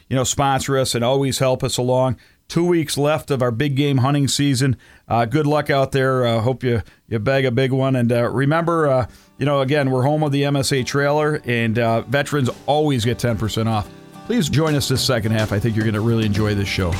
you 0.08 0.16
know, 0.16 0.24
sponsor 0.24 0.78
us 0.78 0.94
and 0.94 1.04
always 1.04 1.38
help 1.38 1.64
us 1.64 1.78
along. 1.78 2.18
Two 2.48 2.64
weeks 2.64 2.96
left 2.96 3.30
of 3.30 3.42
our 3.42 3.50
big 3.50 3.76
game 3.76 3.98
hunting 3.98 4.26
season. 4.26 4.76
Uh, 5.06 5.26
good 5.26 5.46
luck 5.46 5.68
out 5.68 5.92
there. 5.92 6.26
Uh, 6.26 6.40
hope 6.40 6.62
you 6.62 6.82
you 7.06 7.18
bag 7.18 7.44
a 7.44 7.50
big 7.50 7.72
one. 7.72 7.94
And 7.94 8.10
uh, 8.10 8.26
remember, 8.30 8.88
uh, 8.88 9.06
you 9.36 9.44
know, 9.44 9.60
again, 9.60 9.90
we're 9.90 10.02
home 10.02 10.22
of 10.22 10.32
the 10.32 10.44
MSA 10.44 10.86
trailer, 10.86 11.42
and 11.44 11.78
uh, 11.78 12.02
veterans 12.02 12.48
always 12.64 13.04
get 13.04 13.18
ten 13.18 13.36
percent 13.36 13.68
off. 13.68 13.86
Please 14.24 14.48
join 14.48 14.74
us 14.74 14.88
this 14.88 15.02
second 15.02 15.32
half. 15.32 15.52
I 15.52 15.58
think 15.58 15.76
you're 15.76 15.84
going 15.84 15.94
to 15.94 16.00
really 16.00 16.24
enjoy 16.24 16.54
this 16.54 16.68
show. 16.68 16.92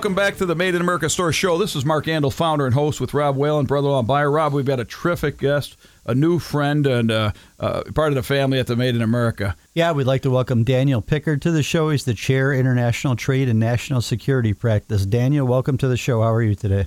Welcome 0.00 0.14
back 0.14 0.36
to 0.36 0.46
the 0.46 0.54
Made 0.54 0.76
in 0.76 0.80
America 0.80 1.10
Store 1.10 1.32
Show. 1.32 1.58
This 1.58 1.74
is 1.74 1.84
Mark 1.84 2.06
Andel, 2.06 2.32
founder 2.32 2.64
and 2.64 2.74
host 2.74 3.00
with 3.00 3.12
Rob 3.12 3.36
Whalen, 3.36 3.66
brother-in-law 3.66 4.04
buyer. 4.04 4.30
Rob, 4.30 4.52
we've 4.52 4.64
got 4.64 4.78
a 4.78 4.84
terrific 4.84 5.36
guest, 5.36 5.76
a 6.06 6.14
new 6.14 6.38
friend, 6.38 6.86
and 6.86 7.10
uh, 7.10 7.32
uh, 7.58 7.82
part 7.92 8.08
of 8.10 8.14
the 8.14 8.22
family 8.22 8.58
at 8.60 8.66
the 8.66 8.76
Made 8.76 8.94
in 8.94 9.02
America. 9.02 9.56
Yeah, 9.74 9.92
we'd 9.92 10.06
like 10.06 10.22
to 10.22 10.30
welcome 10.30 10.62
Daniel 10.64 11.02
Pickard 11.02 11.42
to 11.42 11.50
the 11.50 11.62
show. 11.62 11.90
He's 11.90 12.04
the 12.04 12.14
chair, 12.14 12.52
International 12.52 13.16
Trade 13.16 13.48
and 13.48 13.58
National 13.58 14.00
Security 14.00 14.54
Practice. 14.54 15.04
Daniel, 15.04 15.46
welcome 15.46 15.76
to 15.78 15.88
the 15.88 15.96
show. 15.96 16.22
How 16.22 16.32
are 16.32 16.42
you 16.42 16.54
today? 16.54 16.86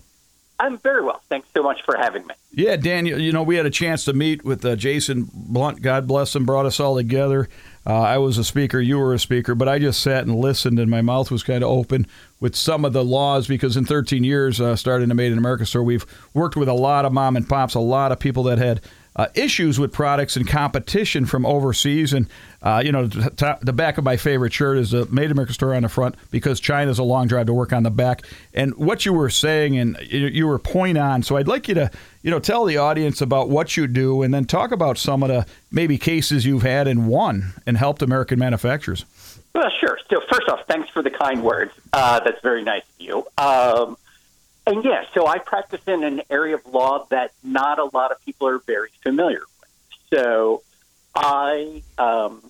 I'm 0.60 0.78
very 0.78 1.04
well. 1.04 1.22
Thanks 1.30 1.50
so 1.54 1.62
much 1.62 1.84
for 1.84 1.98
having 1.98 2.26
me. 2.26 2.34
Yeah, 2.52 2.78
Daniel, 2.78 3.20
you 3.20 3.32
know, 3.32 3.44
we 3.44 3.58
had 3.58 3.66
a 3.66 3.72
chance 3.72 4.06
to 4.06 4.14
meet 4.14 4.46
with 4.46 4.64
uh, 4.64 4.76
Jason 4.76 5.30
Blunt. 5.34 5.82
God 5.82 6.08
bless 6.08 6.36
him, 6.36 6.46
brought 6.46 6.66
us 6.66 6.80
all 6.80 6.96
together. 6.96 7.50
Uh, 7.86 8.00
I 8.00 8.18
was 8.18 8.38
a 8.38 8.44
speaker, 8.44 8.80
you 8.80 8.98
were 8.98 9.14
a 9.14 9.20
speaker, 9.20 9.56
but 9.56 9.68
I 9.68 9.78
just 9.78 10.02
sat 10.02 10.26
and 10.26 10.36
listened, 10.36 10.80
and 10.80 10.90
my 10.90 11.02
mouth 11.02 11.30
was 11.30 11.44
kind 11.44 11.64
of 11.64 11.70
open 11.70 12.08
with 12.40 12.56
some 12.56 12.86
of 12.86 12.94
the 12.94 13.04
laws 13.04 13.46
because 13.48 13.76
in 13.76 13.86
13 13.86 14.24
years, 14.24 14.62
uh, 14.62 14.76
starting 14.78 15.10
the 15.10 15.16
Made 15.16 15.34
in 15.34 15.38
America 15.38 15.66
store, 15.66 15.84
we've 15.84 16.06
worked 16.34 16.56
with 16.56 16.70
a 16.70 16.74
lot 16.74 17.04
of 17.04 17.12
mom 17.12 17.36
and 17.36 17.48
pops, 17.48 17.76
a 17.76 17.80
lot 17.80 18.14
of 18.14 18.20
people 18.20 18.44
that 18.44 18.58
had 18.58 18.80
uh, 19.16 19.28
issues 19.36 19.80
with 19.80 19.92
products 19.92 20.36
and 20.36 20.48
competition 20.48 21.26
from 21.26 21.46
overseas. 21.46 22.14
And, 22.14 22.28
uh, 22.62 22.82
you 22.84 22.92
know, 22.92 23.08
the, 23.08 23.58
the 23.62 23.74
back 23.74 23.98
of 23.98 24.04
my 24.04 24.18
favorite 24.18 24.54
shirt 24.54 24.78
is 24.78 24.94
a 24.94 25.06
Made 25.14 25.26
in 25.26 25.32
America 25.32 25.54
story 25.54 25.76
on 25.76 25.84
the 25.84 25.90
front 25.90 26.16
because 26.32 26.60
China's 26.60 27.00
a 27.00 27.04
long 27.04 27.28
drive 27.28 27.46
to 27.48 27.54
work 27.54 27.74
on 27.74 27.84
the 27.84 27.92
back. 27.92 28.24
And 28.54 28.76
what 28.76 29.06
you 29.06 29.14
were 29.14 29.30
saying, 29.30 29.78
and 29.78 29.98
you, 30.02 30.28
you 30.28 30.48
were 30.48 30.60
point 30.60 30.98
on. 30.98 31.24
So 31.24 31.38
I'd 31.38 31.48
like 31.48 31.68
you 31.68 31.76
to, 31.76 31.92
you 32.22 32.32
know, 32.32 32.40
tell 32.40 32.66
the 32.66 32.78
audience 32.78 33.22
about 33.22 33.50
what 33.50 33.78
you 33.78 33.88
do 33.88 34.24
and 34.24 34.34
then 34.34 34.46
talk 34.46 34.72
about 34.72 34.98
some 34.98 35.24
of 35.24 35.30
the 35.30 35.46
maybe 35.72 35.98
cases 35.98 36.46
you've 36.46 36.64
had 36.64 36.88
and 36.88 37.08
won 37.08 37.54
and 37.66 37.78
helped 37.78 38.02
American 38.02 38.40
manufacturers. 38.40 39.06
Well, 39.54 39.70
sure. 39.80 40.00
So, 40.10 40.20
first 40.32 40.50
off, 40.50 40.62
thanks 40.68 40.90
for 40.90 41.04
the 41.04 41.12
kind 41.12 41.44
words. 41.44 41.72
Uh, 41.92 42.20
that's 42.22 42.42
very 42.42 42.64
nice 42.64 42.82
of 42.82 43.06
you. 43.06 43.28
Um, 43.38 43.98
and 44.66 44.84
yeah, 44.84 45.06
so 45.14 45.28
I 45.28 45.40
practice 45.40 45.82
in 45.88 46.04
an 46.04 46.22
area 46.30 46.56
of 46.56 46.66
law 46.66 47.06
that 47.10 47.32
not 47.44 47.80
a 47.80 47.86
lot 47.86 48.12
of 48.12 48.24
people 48.24 48.48
are 48.48 48.60
very 48.60 48.92
familiar 49.02 49.40
with. 49.40 49.70
So 50.14 50.64
I, 51.14 51.84
um, 51.98 52.50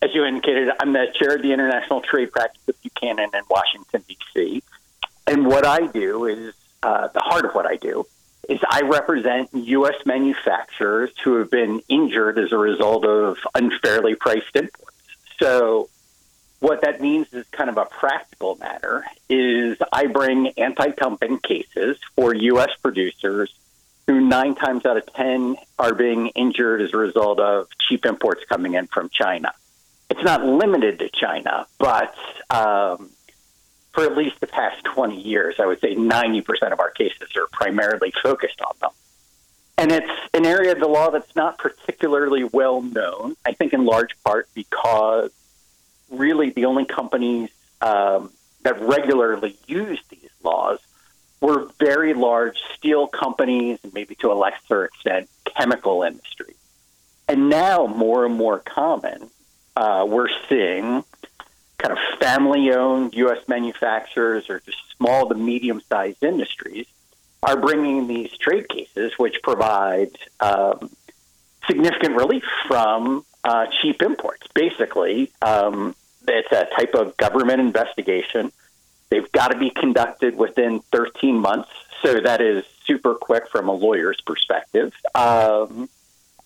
as 0.00 0.14
you 0.14 0.24
indicated, 0.24 0.70
I'm 0.80 0.92
the 0.92 1.06
chair 1.14 1.36
of 1.36 1.42
the 1.42 1.52
International 1.52 2.00
Trade 2.00 2.32
Practice 2.32 2.62
of 2.68 2.80
Buchanan 2.82 3.30
in 3.34 3.42
Washington, 3.50 4.04
D.C. 4.08 4.62
And 5.26 5.46
what 5.46 5.66
I 5.66 5.86
do 5.86 6.24
is 6.24 6.54
uh, 6.82 7.08
the 7.08 7.20
heart 7.20 7.44
of 7.44 7.52
what 7.52 7.66
I 7.66 7.76
do 7.76 8.06
is 8.48 8.58
I 8.68 8.80
represent 8.82 9.50
U.S. 9.52 9.94
manufacturers 10.06 11.10
who 11.22 11.36
have 11.36 11.50
been 11.50 11.82
injured 11.88 12.38
as 12.38 12.52
a 12.52 12.56
result 12.56 13.04
of 13.04 13.36
unfairly 13.54 14.14
priced 14.14 14.56
imports. 14.56 14.96
So 15.38 15.88
what 16.60 16.82
that 16.82 17.00
means 17.00 17.32
is 17.32 17.46
kind 17.50 17.70
of 17.70 17.78
a 17.78 17.86
practical 17.86 18.56
matter 18.56 19.04
is 19.28 19.78
I 19.92 20.06
bring 20.06 20.48
anti-dumping 20.58 21.38
cases 21.38 21.98
for 22.14 22.34
U.S. 22.34 22.70
producers 22.82 23.52
who 24.06 24.20
nine 24.20 24.54
times 24.54 24.84
out 24.84 24.96
of 24.96 25.06
ten 25.14 25.56
are 25.78 25.94
being 25.94 26.28
injured 26.28 26.82
as 26.82 26.92
a 26.92 26.96
result 26.96 27.40
of 27.40 27.68
cheap 27.78 28.04
imports 28.04 28.44
coming 28.48 28.74
in 28.74 28.86
from 28.88 29.08
China. 29.08 29.52
It's 30.10 30.22
not 30.22 30.44
limited 30.44 30.98
to 30.98 31.08
China, 31.08 31.66
but 31.78 32.14
um, 32.50 33.10
for 33.92 34.04
at 34.04 34.16
least 34.16 34.40
the 34.40 34.46
past 34.46 34.84
20 34.84 35.20
years, 35.20 35.56
I 35.58 35.66
would 35.66 35.80
say 35.80 35.94
90% 35.94 36.72
of 36.72 36.80
our 36.80 36.90
cases 36.90 37.28
are 37.36 37.46
primarily 37.52 38.12
focused 38.22 38.60
on 38.60 38.74
them. 38.80 38.90
And 39.78 39.92
it's 39.92 40.10
an 40.34 40.44
area 40.44 40.72
of 40.72 40.80
the 40.80 40.88
law 40.88 41.10
that's 41.10 41.34
not 41.34 41.58
particularly 41.58 42.44
well 42.44 42.82
known, 42.82 43.36
I 43.46 43.52
think 43.52 43.72
in 43.72 43.86
large 43.86 44.20
part 44.24 44.48
because 44.52 45.30
really 46.10 46.50
the 46.50 46.66
only 46.66 46.84
companies 46.84 47.50
um, 47.80 48.30
that 48.62 48.80
regularly 48.80 49.56
use 49.66 50.00
these 50.10 50.30
laws 50.42 50.78
were 51.40 51.68
very 51.78 52.12
large 52.12 52.58
steel 52.74 53.06
companies 53.06 53.78
and 53.82 53.94
maybe 53.94 54.14
to 54.16 54.30
a 54.30 54.34
lesser 54.34 54.84
extent 54.84 55.28
chemical 55.44 56.02
industry. 56.02 56.54
And 57.28 57.48
now 57.48 57.86
more 57.86 58.26
and 58.26 58.34
more 58.34 58.58
common, 58.58 59.30
uh, 59.76 60.04
we're 60.08 60.28
seeing 60.48 61.04
kind 61.78 61.92
of 61.92 61.98
family 62.18 62.72
owned 62.72 63.14
U.S. 63.14 63.48
manufacturers 63.48 64.50
or 64.50 64.60
just 64.60 64.78
small 64.96 65.28
to 65.28 65.34
medium 65.34 65.80
sized 65.88 66.22
industries 66.22 66.86
are 67.42 67.56
bringing 67.56 68.06
these 68.06 68.30
trade 68.36 68.68
cases, 68.68 69.12
which 69.16 69.36
provide 69.42 70.10
um, 70.40 70.90
significant 71.66 72.16
relief 72.16 72.44
from 72.68 73.24
uh, 73.44 73.66
cheap 73.80 74.02
imports. 74.02 74.46
Basically, 74.54 75.30
um, 75.40 75.94
it's 76.26 76.52
a 76.52 76.66
type 76.76 76.94
of 76.94 77.16
government 77.16 77.60
investigation. 77.60 78.52
They've 79.10 79.30
got 79.32 79.48
to 79.48 79.58
be 79.58 79.70
conducted 79.70 80.36
within 80.36 80.80
13 80.92 81.38
months, 81.38 81.70
so 82.02 82.20
that 82.20 82.40
is 82.40 82.64
super 82.84 83.14
quick 83.14 83.48
from 83.48 83.68
a 83.68 83.72
lawyer's 83.72 84.20
perspective. 84.20 84.92
Um, 85.14 85.88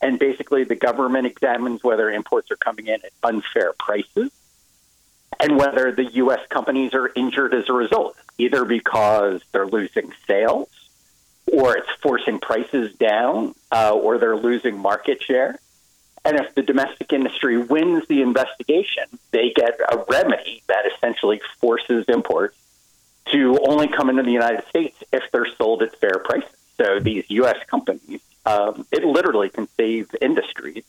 and 0.01 0.19
basically, 0.19 0.65
the 0.65 0.75
government 0.75 1.27
examines 1.27 1.83
whether 1.83 2.11
imports 2.11 2.51
are 2.51 2.57
coming 2.57 2.87
in 2.87 2.95
at 2.95 3.13
unfair 3.23 3.73
prices 3.79 4.31
and 5.41 5.57
whether 5.59 5.93
the 5.93 6.05
U.S. 6.05 6.41
companies 6.49 6.95
are 6.95 7.11
injured 7.15 7.55
as 7.55 7.69
a 7.69 7.73
result, 7.73 8.17
either 8.39 8.65
because 8.65 9.43
they're 9.53 9.67
losing 9.67 10.13
sales 10.27 10.69
or 11.53 11.77
it's 11.77 11.89
forcing 12.03 12.39
prices 12.39 12.95
down 12.95 13.55
uh, 13.73 13.93
or 13.93 14.19
they're 14.19 14.37
losing 14.37 14.79
market 14.79 15.23
share. 15.23 15.59
And 16.25 16.39
if 16.39 16.55
the 16.55 16.63
domestic 16.63 17.13
industry 17.13 17.59
wins 17.59 18.07
the 18.09 18.23
investigation, 18.23 19.05
they 19.31 19.51
get 19.51 19.79
a 19.93 20.05
remedy 20.09 20.63
that 20.69 20.85
essentially 20.95 21.41
forces 21.59 22.07
imports 22.09 22.57
to 23.27 23.59
only 23.67 23.89
come 23.89 24.09
into 24.11 24.23
the 24.23 24.33
United 24.33 24.67
States 24.69 25.03
if 25.13 25.31
they're 25.33 25.47
sold 25.59 25.83
at 25.83 25.95
fair 25.97 26.19
prices. 26.19 26.51
So 26.77 26.99
these 26.99 27.25
U.S. 27.29 27.59
companies, 27.67 28.21
um, 28.47 28.87
it 28.91 29.05
literally 29.05 29.51
can 29.51 29.69
save 29.77 30.11
industries 30.21 30.85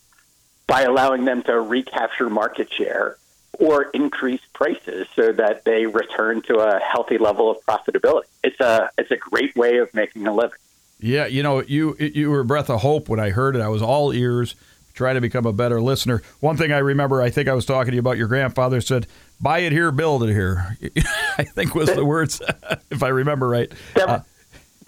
by 0.68 0.84
allowing 0.84 1.26
them 1.26 1.44
to 1.44 1.60
recapture 1.60 2.30
market 2.30 2.72
share 2.72 3.18
or 3.60 3.84
increase 3.94 4.42
prices 4.54 5.08
so 5.16 5.32
that 5.32 5.64
they 5.64 5.86
return 5.86 6.42
to 6.44 6.58
a 6.58 6.80
healthy 6.80 7.18
level 7.18 7.50
of 7.52 7.58
profitability. 7.66 8.26
It's 8.44 8.60
a 8.60 8.90
it's 8.98 9.12
a 9.12 9.18
great 9.18 9.56
way 9.56 9.78
of 9.78 9.94
making 9.94 10.28
a 10.28 10.34
living. 10.34 10.60
Yeah, 11.00 11.28
you 11.28 11.44
know, 11.44 11.62
you 11.62 11.96
you 11.98 12.32
were 12.32 12.42
a 12.42 12.46
breath 12.46 12.70
of 12.70 12.82
hope 12.82 13.10
when 13.10 13.20
I 13.20 13.30
heard 13.30 13.56
it. 13.56 13.62
I 13.62 13.68
was 13.68 13.82
all 13.82 14.12
ears, 14.12 14.56
trying 14.96 15.16
to 15.16 15.22
become 15.22 15.46
a 15.46 15.54
better 15.54 15.80
listener. 15.80 16.24
One 16.40 16.58
thing 16.58 16.72
I 16.72 16.80
remember, 16.80 17.22
I 17.22 17.30
think 17.30 17.48
I 17.48 17.54
was 17.54 17.66
talking 17.66 17.92
to 17.92 17.96
you 17.96 18.00
about 18.00 18.18
your 18.18 18.28
grandfather 18.28 18.82
said, 18.82 19.06
"Buy 19.40 19.60
it 19.60 19.72
here, 19.72 19.92
build 19.92 20.24
it 20.24 20.34
here." 20.34 20.78
I 21.38 21.44
think 21.44 21.76
was 21.76 21.94
the 21.94 22.06
words, 22.06 22.42
if 22.90 23.04
I 23.04 23.10
remember 23.10 23.48
right. 23.48 23.72
That, 23.94 24.10
uh, 24.10 24.20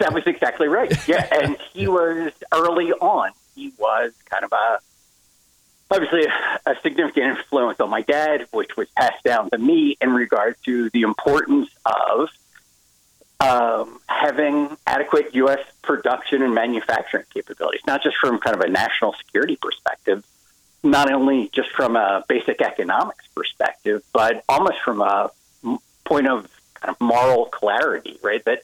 that 0.00 0.12
was 0.12 0.26
exactly 0.26 0.66
right. 0.66 0.92
Yeah, 1.08 1.26
and 1.30 1.56
he 1.72 1.86
was 1.86 2.32
early 2.52 2.92
on. 2.92 3.30
He 3.54 3.72
was 3.78 4.12
kind 4.30 4.44
of 4.44 4.52
a 4.52 4.78
obviously 5.90 6.26
a 6.66 6.74
significant 6.82 7.38
influence 7.38 7.80
on 7.80 7.88
my 7.90 8.02
dad, 8.02 8.46
which 8.50 8.76
was 8.76 8.88
passed 8.96 9.22
down 9.24 9.50
to 9.50 9.58
me 9.58 9.96
in 10.00 10.12
regard 10.12 10.56
to 10.64 10.90
the 10.90 11.02
importance 11.02 11.70
of 11.86 12.28
um, 13.40 14.00
having 14.06 14.76
adequate 14.86 15.34
U.S. 15.34 15.60
production 15.82 16.42
and 16.42 16.54
manufacturing 16.54 17.24
capabilities, 17.32 17.82
not 17.86 18.02
just 18.02 18.16
from 18.16 18.38
kind 18.38 18.56
of 18.56 18.62
a 18.62 18.68
national 18.68 19.14
security 19.14 19.56
perspective, 19.56 20.24
not 20.82 21.12
only 21.12 21.48
just 21.52 21.70
from 21.70 21.96
a 21.96 22.24
basic 22.28 22.60
economics 22.60 23.26
perspective, 23.34 24.02
but 24.12 24.44
almost 24.48 24.80
from 24.84 25.00
a 25.00 25.30
point 26.04 26.28
of 26.28 26.48
kind 26.74 26.94
of 26.94 27.00
moral 27.00 27.46
clarity, 27.46 28.18
right? 28.22 28.44
That 28.44 28.62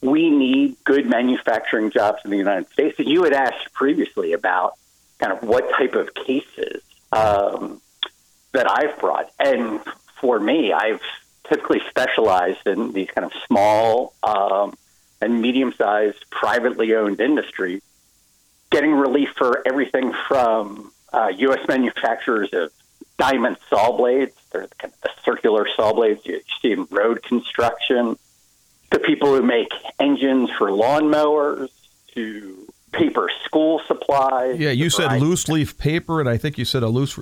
we 0.00 0.30
need 0.30 0.76
good 0.84 1.08
manufacturing 1.08 1.90
jobs 1.90 2.20
in 2.24 2.30
the 2.30 2.36
United 2.36 2.68
States. 2.70 2.98
And 2.98 3.08
you 3.08 3.24
had 3.24 3.32
asked 3.32 3.72
previously 3.72 4.32
about 4.32 4.74
kind 5.18 5.32
of 5.32 5.42
what 5.42 5.70
type 5.70 5.94
of 5.94 6.14
cases 6.14 6.82
um, 7.12 7.80
that 8.52 8.70
I've 8.70 8.98
brought. 8.98 9.30
And 9.40 9.80
for 10.20 10.38
me, 10.38 10.72
I've 10.72 11.00
typically 11.48 11.80
specialized 11.88 12.66
in 12.66 12.92
these 12.92 13.08
kind 13.10 13.24
of 13.24 13.32
small 13.46 14.14
um, 14.22 14.74
and 15.20 15.40
medium 15.40 15.72
sized 15.72 16.24
privately 16.30 16.94
owned 16.94 17.20
industries, 17.20 17.82
getting 18.70 18.92
relief 18.92 19.30
for 19.36 19.62
everything 19.66 20.12
from 20.28 20.92
uh, 21.12 21.32
U.S. 21.36 21.66
manufacturers 21.68 22.52
of 22.52 22.70
diamond 23.18 23.56
saw 23.70 23.96
blades, 23.96 24.34
they're 24.52 24.66
kind 24.78 24.92
of 24.92 25.00
the 25.02 25.10
circular 25.24 25.66
saw 25.76 25.92
blades 25.92 26.24
you 26.26 26.40
see 26.60 26.72
in 26.72 26.86
road 26.90 27.22
construction, 27.22 28.16
to 28.90 28.98
people 28.98 29.28
who 29.28 29.42
make 29.42 29.68
engines 29.98 30.50
for 30.50 30.68
lawnmowers, 30.68 31.68
to 32.14 32.66
paper 32.92 33.30
school 33.44 33.80
supplies. 33.86 34.58
Yeah, 34.58 34.70
you 34.70 34.90
said 34.90 35.20
loose 35.20 35.48
leaf 35.48 35.76
paper, 35.78 36.20
and 36.20 36.28
I 36.28 36.36
think 36.36 36.58
you 36.58 36.64
said 36.64 36.82
a 36.82 36.88
loose 36.88 37.18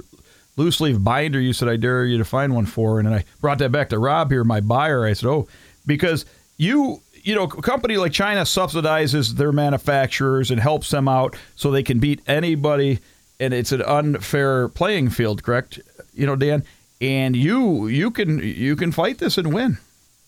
loose 0.56 0.80
leaf 0.80 1.02
binder. 1.02 1.40
You 1.40 1.52
said 1.52 1.68
I 1.68 1.76
dare 1.76 2.04
you 2.04 2.18
to 2.18 2.24
find 2.24 2.54
one 2.54 2.66
for, 2.66 2.98
and 2.98 3.08
I 3.08 3.24
brought 3.40 3.58
that 3.58 3.72
back 3.72 3.88
to 3.90 3.98
Rob 3.98 4.30
here, 4.30 4.44
my 4.44 4.60
buyer. 4.60 5.06
I 5.06 5.12
said, 5.12 5.28
oh, 5.28 5.48
because 5.86 6.24
you 6.56 7.00
you 7.22 7.34
know, 7.34 7.44
a 7.44 7.62
company 7.62 7.96
like 7.96 8.12
China 8.12 8.40
subsidizes 8.42 9.36
their 9.36 9.52
manufacturers 9.52 10.50
and 10.50 10.60
helps 10.60 10.90
them 10.90 11.06
out 11.06 11.36
so 11.54 11.70
they 11.70 11.82
can 11.82 12.00
beat 12.00 12.20
anybody, 12.26 12.98
and 13.38 13.54
it's 13.54 13.70
an 13.72 13.82
unfair 13.82 14.68
playing 14.68 15.10
field, 15.10 15.42
correct? 15.42 15.80
You 16.12 16.26
know, 16.26 16.36
Dan, 16.36 16.64
and 17.00 17.36
you 17.36 17.86
you 17.86 18.10
can 18.10 18.38
you 18.40 18.76
can 18.76 18.92
fight 18.92 19.18
this 19.18 19.38
and 19.38 19.52
win. 19.54 19.78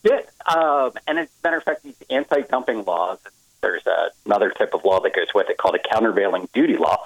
Yeah, 0.04 0.20
Um, 0.46 0.92
and 1.06 1.18
as 1.18 1.28
a 1.28 1.46
matter 1.46 1.56
of 1.56 1.64
fact, 1.64 1.82
these 1.82 1.96
anti-dumping 2.10 2.84
laws, 2.84 3.18
there's 3.62 3.82
another 4.26 4.50
type 4.50 4.74
of 4.74 4.84
law 4.84 5.00
that 5.00 5.14
goes 5.14 5.32
with 5.34 5.48
it 5.48 5.56
called 5.56 5.74
a 5.74 5.78
countervailing 5.78 6.48
duty 6.52 6.76
law, 6.76 7.04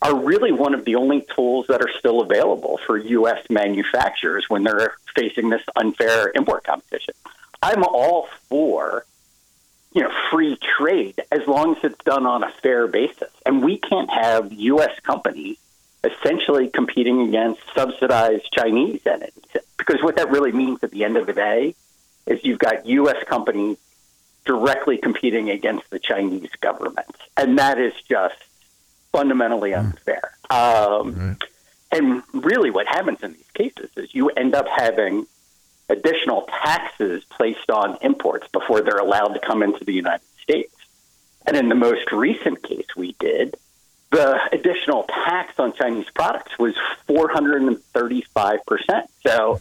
are 0.00 0.14
really 0.14 0.52
one 0.52 0.74
of 0.74 0.84
the 0.84 0.94
only 0.94 1.26
tools 1.34 1.66
that 1.68 1.80
are 1.80 1.90
still 1.98 2.20
available 2.20 2.78
for 2.86 2.96
U.S. 2.96 3.44
manufacturers 3.50 4.44
when 4.48 4.62
they're 4.62 4.96
facing 5.14 5.50
this 5.50 5.62
unfair 5.74 6.30
import 6.34 6.64
competition. 6.64 7.14
I'm 7.62 7.82
all 7.82 8.28
for 8.48 9.04
you 9.92 10.02
know 10.02 10.12
free 10.30 10.56
trade 10.78 11.20
as 11.32 11.46
long 11.46 11.76
as 11.76 11.84
it's 11.84 12.04
done 12.04 12.26
on 12.26 12.44
a 12.44 12.50
fair 12.62 12.86
basis, 12.86 13.30
and 13.44 13.64
we 13.64 13.78
can't 13.78 14.10
have 14.10 14.52
U.S. 14.52 14.98
companies 15.00 15.58
essentially 16.04 16.68
competing 16.68 17.22
against 17.22 17.60
subsidized 17.74 18.46
Chinese 18.52 19.04
entities 19.04 19.62
because 19.76 20.00
what 20.00 20.16
that 20.16 20.30
really 20.30 20.52
means 20.52 20.78
at 20.84 20.92
the 20.92 21.02
end 21.04 21.16
of 21.16 21.26
the 21.26 21.32
day 21.32 21.74
is 22.26 22.44
you've 22.44 22.60
got 22.60 22.86
U.S. 22.86 23.24
companies 23.24 23.78
directly 24.44 24.96
competing 24.98 25.50
against 25.50 25.90
the 25.90 25.98
Chinese 25.98 26.50
government, 26.60 27.16
and 27.36 27.58
that 27.58 27.78
is 27.80 27.92
just 28.08 28.36
fundamentally 29.12 29.74
unfair. 29.74 30.32
Um, 30.50 31.36
And 31.90 32.22
really, 32.34 32.70
what 32.70 32.86
happens 32.86 33.22
in 33.22 33.32
these 33.32 33.50
cases 33.54 33.88
is 33.96 34.14
you 34.14 34.28
end 34.28 34.54
up 34.54 34.66
having 34.68 35.26
additional 35.88 36.42
taxes 36.62 37.24
placed 37.30 37.70
on 37.70 37.96
imports 38.02 38.46
before 38.52 38.82
they're 38.82 38.98
allowed 38.98 39.28
to 39.28 39.40
come 39.40 39.62
into 39.62 39.84
the 39.86 39.94
United 39.94 40.26
States. 40.42 40.74
And 41.46 41.56
in 41.56 41.70
the 41.70 41.74
most 41.74 42.12
recent 42.12 42.62
case 42.62 42.94
we 42.94 43.14
did, 43.18 43.54
the 44.10 44.38
additional 44.52 45.04
tax 45.04 45.58
on 45.58 45.72
Chinese 45.72 46.10
products 46.14 46.58
was 46.58 46.74
435%. 47.08 49.06
So, 49.26 49.60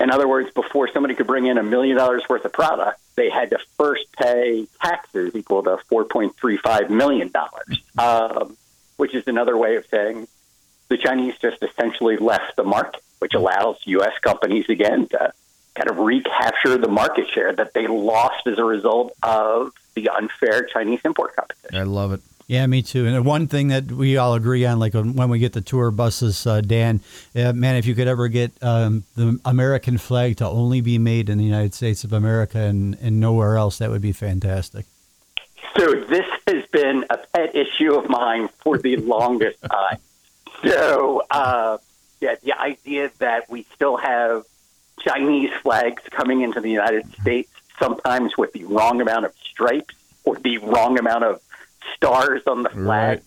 in 0.00 0.10
other 0.10 0.28
words, 0.28 0.50
before 0.52 0.88
somebody 0.92 1.14
could 1.14 1.26
bring 1.26 1.46
in 1.46 1.58
a 1.58 1.62
million 1.62 1.96
dollars 1.96 2.22
worth 2.28 2.44
of 2.44 2.52
product, 2.52 3.00
they 3.16 3.30
had 3.30 3.50
to 3.50 3.58
first 3.76 4.10
pay 4.12 4.66
taxes 4.80 5.34
equal 5.34 5.62
to 5.64 5.78
$4.35 5.90 6.90
million, 6.90 7.32
um, 7.98 8.56
which 8.96 9.14
is 9.14 9.26
another 9.26 9.56
way 9.56 9.76
of 9.76 9.86
saying 9.86 10.28
the 10.88 10.96
Chinese 10.96 11.34
just 11.40 11.62
essentially 11.62 12.16
left 12.16 12.56
the 12.56 12.62
market, 12.62 13.02
which 13.18 13.34
allows 13.34 13.76
U.S. 13.86 14.16
companies 14.22 14.66
again 14.68 15.08
to 15.08 15.32
kind 15.74 15.90
of 15.90 15.98
recapture 15.98 16.78
the 16.78 16.88
market 16.88 17.28
share 17.28 17.52
that 17.54 17.74
they 17.74 17.86
lost 17.86 18.46
as 18.46 18.58
a 18.58 18.64
result 18.64 19.12
of 19.22 19.72
the 19.94 20.08
unfair 20.10 20.62
Chinese 20.62 21.00
import 21.04 21.34
competition. 21.34 21.76
I 21.76 21.82
love 21.82 22.12
it. 22.12 22.20
Yeah, 22.48 22.66
me 22.66 22.80
too. 22.80 23.06
And 23.06 23.26
one 23.26 23.46
thing 23.46 23.68
that 23.68 23.92
we 23.92 24.16
all 24.16 24.32
agree 24.32 24.64
on, 24.64 24.78
like 24.78 24.94
when 24.94 25.28
we 25.28 25.38
get 25.38 25.52
the 25.52 25.60
tour 25.60 25.90
buses, 25.90 26.46
uh, 26.46 26.62
Dan, 26.62 27.02
uh, 27.36 27.52
man, 27.52 27.76
if 27.76 27.84
you 27.84 27.94
could 27.94 28.08
ever 28.08 28.28
get 28.28 28.52
um, 28.62 29.04
the 29.16 29.38
American 29.44 29.98
flag 29.98 30.38
to 30.38 30.48
only 30.48 30.80
be 30.80 30.96
made 30.96 31.28
in 31.28 31.36
the 31.36 31.44
United 31.44 31.74
States 31.74 32.04
of 32.04 32.14
America 32.14 32.58
and, 32.58 32.96
and 33.02 33.20
nowhere 33.20 33.58
else, 33.58 33.76
that 33.78 33.90
would 33.90 34.00
be 34.00 34.12
fantastic. 34.12 34.86
So 35.76 35.92
this 35.92 36.24
has 36.46 36.64
been 36.72 37.04
a 37.10 37.18
pet 37.18 37.54
issue 37.54 37.92
of 37.92 38.08
mine 38.08 38.48
for 38.60 38.78
the 38.78 38.96
longest 39.14 39.58
time. 39.70 39.98
So 40.64 41.24
uh, 41.30 41.76
yeah, 42.22 42.36
the 42.42 42.58
idea 42.58 43.10
that 43.18 43.50
we 43.50 43.66
still 43.74 43.98
have 43.98 44.44
Chinese 45.00 45.50
flags 45.62 46.02
coming 46.10 46.40
into 46.40 46.62
the 46.62 46.70
United 46.70 47.12
States, 47.20 47.50
sometimes 47.78 48.38
with 48.38 48.54
the 48.54 48.64
wrong 48.64 49.02
amount 49.02 49.26
of 49.26 49.34
stripes 49.50 49.94
or 50.24 50.36
the 50.36 50.56
wrong 50.58 50.98
amount 50.98 51.24
of 51.24 51.42
stars 51.94 52.42
on 52.46 52.62
the 52.62 52.70
flag, 52.70 53.18
Right. 53.18 53.22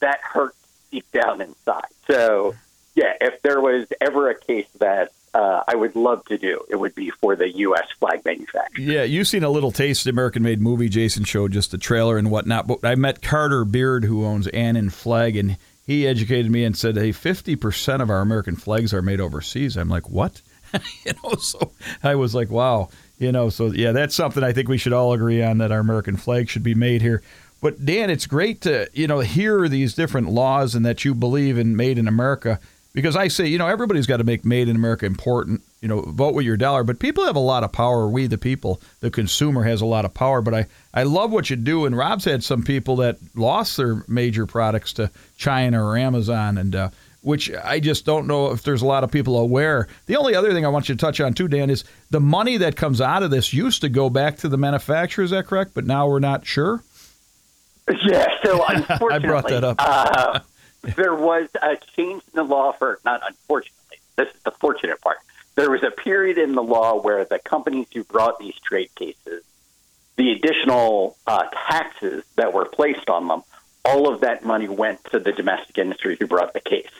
that 0.00 0.20
hurts 0.22 0.56
deep 0.90 1.10
down 1.12 1.40
inside. 1.40 1.86
So 2.06 2.54
yeah, 2.94 3.12
if 3.20 3.42
there 3.42 3.60
was 3.60 3.86
ever 4.00 4.30
a 4.30 4.38
case 4.38 4.68
that 4.78 5.12
uh, 5.34 5.62
I 5.68 5.74
would 5.74 5.94
love 5.96 6.24
to 6.26 6.38
do, 6.38 6.64
it 6.70 6.76
would 6.76 6.94
be 6.94 7.10
for 7.10 7.36
the 7.36 7.50
U.S. 7.50 7.86
flag 7.98 8.24
manufacturer. 8.24 8.82
Yeah, 8.82 9.02
you've 9.02 9.28
seen 9.28 9.44
a 9.44 9.50
little 9.50 9.70
taste 9.70 10.00
of 10.00 10.04
the 10.04 10.10
American 10.10 10.42
made 10.42 10.62
movie. 10.62 10.88
Jason 10.88 11.24
showed 11.24 11.52
just 11.52 11.70
the 11.72 11.78
trailer 11.78 12.16
and 12.16 12.30
whatnot. 12.30 12.66
But 12.66 12.84
I 12.84 12.94
met 12.94 13.20
Carter 13.20 13.66
Beard, 13.66 14.04
who 14.04 14.24
owns 14.24 14.46
Annin 14.48 14.88
Flag, 14.88 15.36
and 15.36 15.58
he 15.86 16.06
educated 16.06 16.50
me 16.50 16.64
and 16.64 16.74
said, 16.74 16.96
hey, 16.96 17.10
50% 17.10 18.00
of 18.00 18.08
our 18.08 18.20
American 18.22 18.56
flags 18.56 18.94
are 18.94 19.02
made 19.02 19.20
overseas. 19.20 19.76
I'm 19.76 19.90
like, 19.90 20.08
what? 20.08 20.40
you 21.04 21.12
know, 21.22 21.34
so 21.34 21.70
I 22.02 22.14
was 22.14 22.34
like, 22.34 22.48
wow. 22.50 22.88
You 23.18 23.30
know, 23.30 23.50
so 23.50 23.66
yeah, 23.66 23.92
that's 23.92 24.14
something 24.14 24.42
I 24.42 24.52
think 24.52 24.68
we 24.68 24.78
should 24.78 24.92
all 24.94 25.12
agree 25.12 25.42
on 25.42 25.58
that 25.58 25.70
our 25.72 25.80
American 25.80 26.16
flag 26.16 26.48
should 26.48 26.62
be 26.62 26.74
made 26.74 27.02
here. 27.02 27.22
But 27.60 27.84
Dan, 27.84 28.10
it's 28.10 28.26
great 28.26 28.60
to 28.62 28.88
you 28.92 29.06
know 29.06 29.20
hear 29.20 29.68
these 29.68 29.94
different 29.94 30.30
laws 30.30 30.74
and 30.74 30.84
that 30.84 31.04
you 31.04 31.14
believe 31.14 31.58
in 31.58 31.76
made 31.76 31.98
in 31.98 32.08
America 32.08 32.60
because 32.92 33.16
I 33.16 33.28
say 33.28 33.46
you 33.46 33.58
know 33.58 33.68
everybody's 33.68 34.06
got 34.06 34.18
to 34.18 34.24
make 34.24 34.44
made 34.44 34.68
in 34.68 34.76
America 34.76 35.06
important. 35.06 35.62
You 35.80 35.88
know, 35.88 36.00
vote 36.00 36.34
with 36.34 36.44
your 36.44 36.56
dollar. 36.56 36.82
But 36.82 36.98
people 36.98 37.24
have 37.26 37.36
a 37.36 37.40
lot 37.40 37.62
of 37.62 37.72
power. 37.72 38.08
We 38.08 38.26
the 38.26 38.38
people, 38.38 38.80
the 39.00 39.10
consumer 39.10 39.62
has 39.62 39.80
a 39.80 39.86
lot 39.86 40.04
of 40.04 40.14
power. 40.14 40.42
But 40.42 40.54
I 40.54 40.66
I 40.92 41.04
love 41.04 41.30
what 41.30 41.50
you 41.50 41.56
do. 41.56 41.86
And 41.86 41.96
Rob's 41.96 42.24
had 42.24 42.42
some 42.42 42.62
people 42.62 42.96
that 42.96 43.18
lost 43.34 43.76
their 43.76 44.02
major 44.08 44.46
products 44.46 44.92
to 44.94 45.10
China 45.36 45.84
or 45.84 45.96
Amazon 45.96 46.58
and. 46.58 46.74
Uh, 46.74 46.90
which 47.22 47.52
I 47.52 47.80
just 47.80 48.04
don't 48.06 48.28
know 48.28 48.52
if 48.52 48.62
there's 48.62 48.82
a 48.82 48.86
lot 48.86 49.02
of 49.02 49.10
people 49.10 49.36
aware. 49.36 49.88
The 50.06 50.14
only 50.14 50.36
other 50.36 50.52
thing 50.52 50.64
I 50.64 50.68
want 50.68 50.88
you 50.88 50.94
to 50.94 51.00
touch 51.00 51.20
on 51.20 51.34
too, 51.34 51.48
Dan, 51.48 51.70
is 51.70 51.82
the 52.08 52.20
money 52.20 52.56
that 52.58 52.76
comes 52.76 53.00
out 53.00 53.24
of 53.24 53.32
this 53.32 53.52
used 53.52 53.80
to 53.80 53.88
go 53.88 54.08
back 54.08 54.36
to 54.38 54.48
the 54.48 54.56
manufacturer. 54.56 55.24
Is 55.24 55.32
that 55.32 55.46
correct? 55.46 55.72
But 55.74 55.86
now 55.86 56.06
we're 56.06 56.20
not 56.20 56.46
sure. 56.46 56.84
Yeah, 58.04 58.26
so 58.42 58.64
unfortunately, 58.66 59.08
I 59.14 59.18
brought 59.18 59.48
that 59.48 59.64
up. 59.64 59.76
uh, 59.78 60.40
there 60.96 61.14
was 61.14 61.48
a 61.60 61.76
change 61.96 62.22
in 62.24 62.32
the 62.34 62.42
law 62.42 62.72
for 62.72 62.98
not 63.04 63.22
unfortunately. 63.26 63.98
This 64.16 64.28
is 64.34 64.42
the 64.42 64.50
fortunate 64.52 65.00
part. 65.00 65.18
There 65.54 65.70
was 65.70 65.82
a 65.82 65.90
period 65.90 66.36
in 66.38 66.54
the 66.54 66.62
law 66.62 67.00
where 67.00 67.24
the 67.24 67.38
companies 67.38 67.86
who 67.94 68.04
brought 68.04 68.38
these 68.38 68.54
trade 68.64 68.90
cases, 68.94 69.42
the 70.16 70.32
additional 70.32 71.16
uh, 71.26 71.44
taxes 71.68 72.24
that 72.36 72.52
were 72.52 72.64
placed 72.66 73.08
on 73.08 73.28
them, 73.28 73.42
all 73.84 74.12
of 74.12 74.20
that 74.20 74.44
money 74.44 74.68
went 74.68 75.02
to 75.12 75.18
the 75.20 75.32
domestic 75.32 75.78
industry 75.78 76.16
who 76.18 76.26
brought 76.26 76.52
the 76.54 76.60
case. 76.60 76.90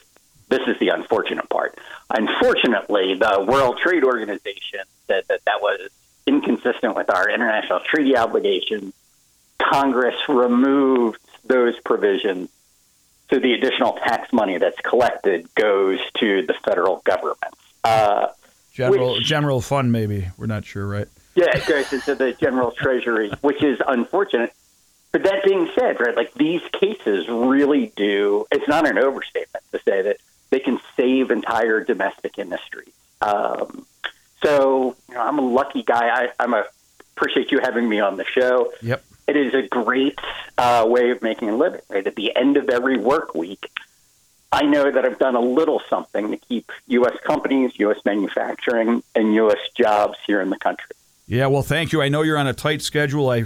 This 0.49 0.62
is 0.68 0.79
the 0.79 0.88
unfortunate 0.88 1.49
part. 1.49 1.77
Unfortunately, 2.11 3.14
the 3.14 3.44
World 3.49 3.79
Trade 3.83 4.05
Organization 4.05 4.81
said 5.09 5.25
that 5.29 5.40
that 5.44 5.61
was 5.61 5.90
inconsistent 6.27 6.94
with 6.94 7.11
our 7.11 7.29
international 7.29 7.81
treaty 7.81 8.16
obligations. 8.16 8.92
Congress 9.58 10.16
removed 10.28 11.18
those 11.44 11.74
provisions, 11.84 12.48
so 13.30 13.38
the 13.38 13.52
additional 13.54 13.94
tax 13.94 14.32
money 14.32 14.58
that's 14.58 14.78
collected 14.80 15.52
goes 15.54 15.98
to 16.18 16.42
the 16.46 16.54
federal 16.64 16.96
government. 17.04 17.54
Uh, 17.84 18.28
General 18.72 19.14
Which- 19.14 19.24
general 19.24 19.60
fund, 19.62 19.90
maybe 19.90 20.28
we're 20.36 20.46
not 20.46 20.64
sure, 20.64 20.86
right? 20.86 21.08
yeah, 21.34 21.56
it 21.56 21.66
goes 21.66 21.90
into 21.92 22.14
the 22.14 22.32
general 22.34 22.70
treasury, 22.72 23.30
which 23.40 23.62
is 23.62 23.78
unfortunate. 23.86 24.52
But 25.12 25.22
that 25.22 25.44
being 25.44 25.68
said, 25.74 25.98
right, 26.00 26.14
like 26.14 26.34
these 26.34 26.60
cases 26.72 27.26
really 27.28 27.92
do, 27.96 28.46
it's 28.50 28.68
not 28.68 28.86
an 28.86 28.98
overstatement 28.98 29.64
to 29.72 29.78
say 29.86 30.02
that 30.02 30.18
they 30.50 30.60
can 30.60 30.78
save 30.96 31.30
entire 31.30 31.82
domestic 31.84 32.38
industries. 32.38 32.92
Um, 33.22 33.86
so, 34.42 34.94
you 35.08 35.14
know, 35.14 35.22
I'm 35.22 35.38
a 35.38 35.42
lucky 35.46 35.82
guy. 35.82 36.08
I, 36.08 36.28
I'm 36.38 36.52
a, 36.52 36.64
appreciate 37.16 37.50
you 37.50 37.60
having 37.62 37.88
me 37.88 38.00
on 38.00 38.16
the 38.18 38.24
show. 38.24 38.72
Yep. 38.82 39.02
It 39.26 39.36
is 39.36 39.54
a 39.54 39.62
great 39.62 40.18
uh, 40.56 40.86
way 40.88 41.10
of 41.10 41.22
making 41.22 41.50
a 41.50 41.56
living, 41.56 41.80
right? 41.88 42.06
At 42.06 42.14
the 42.16 42.34
end 42.36 42.56
of 42.56 42.68
every 42.68 42.96
work 42.98 43.34
week, 43.34 43.70
I 44.52 44.62
know 44.62 44.90
that 44.90 45.04
I've 45.04 45.18
done 45.18 45.34
a 45.34 45.40
little 45.40 45.82
something 45.90 46.30
to 46.30 46.36
keep 46.36 46.70
U.S. 46.86 47.16
companies, 47.24 47.72
U.S. 47.76 47.98
manufacturing, 48.04 49.02
and 49.14 49.34
U.S. 49.34 49.58
jobs 49.76 50.16
here 50.26 50.40
in 50.40 50.50
the 50.50 50.58
country. 50.58 50.94
Yeah. 51.26 51.46
Well, 51.46 51.62
thank 51.62 51.92
you. 51.92 52.00
I 52.00 52.08
know 52.08 52.22
you're 52.22 52.38
on 52.38 52.46
a 52.46 52.54
tight 52.54 52.82
schedule. 52.82 53.28
I 53.30 53.44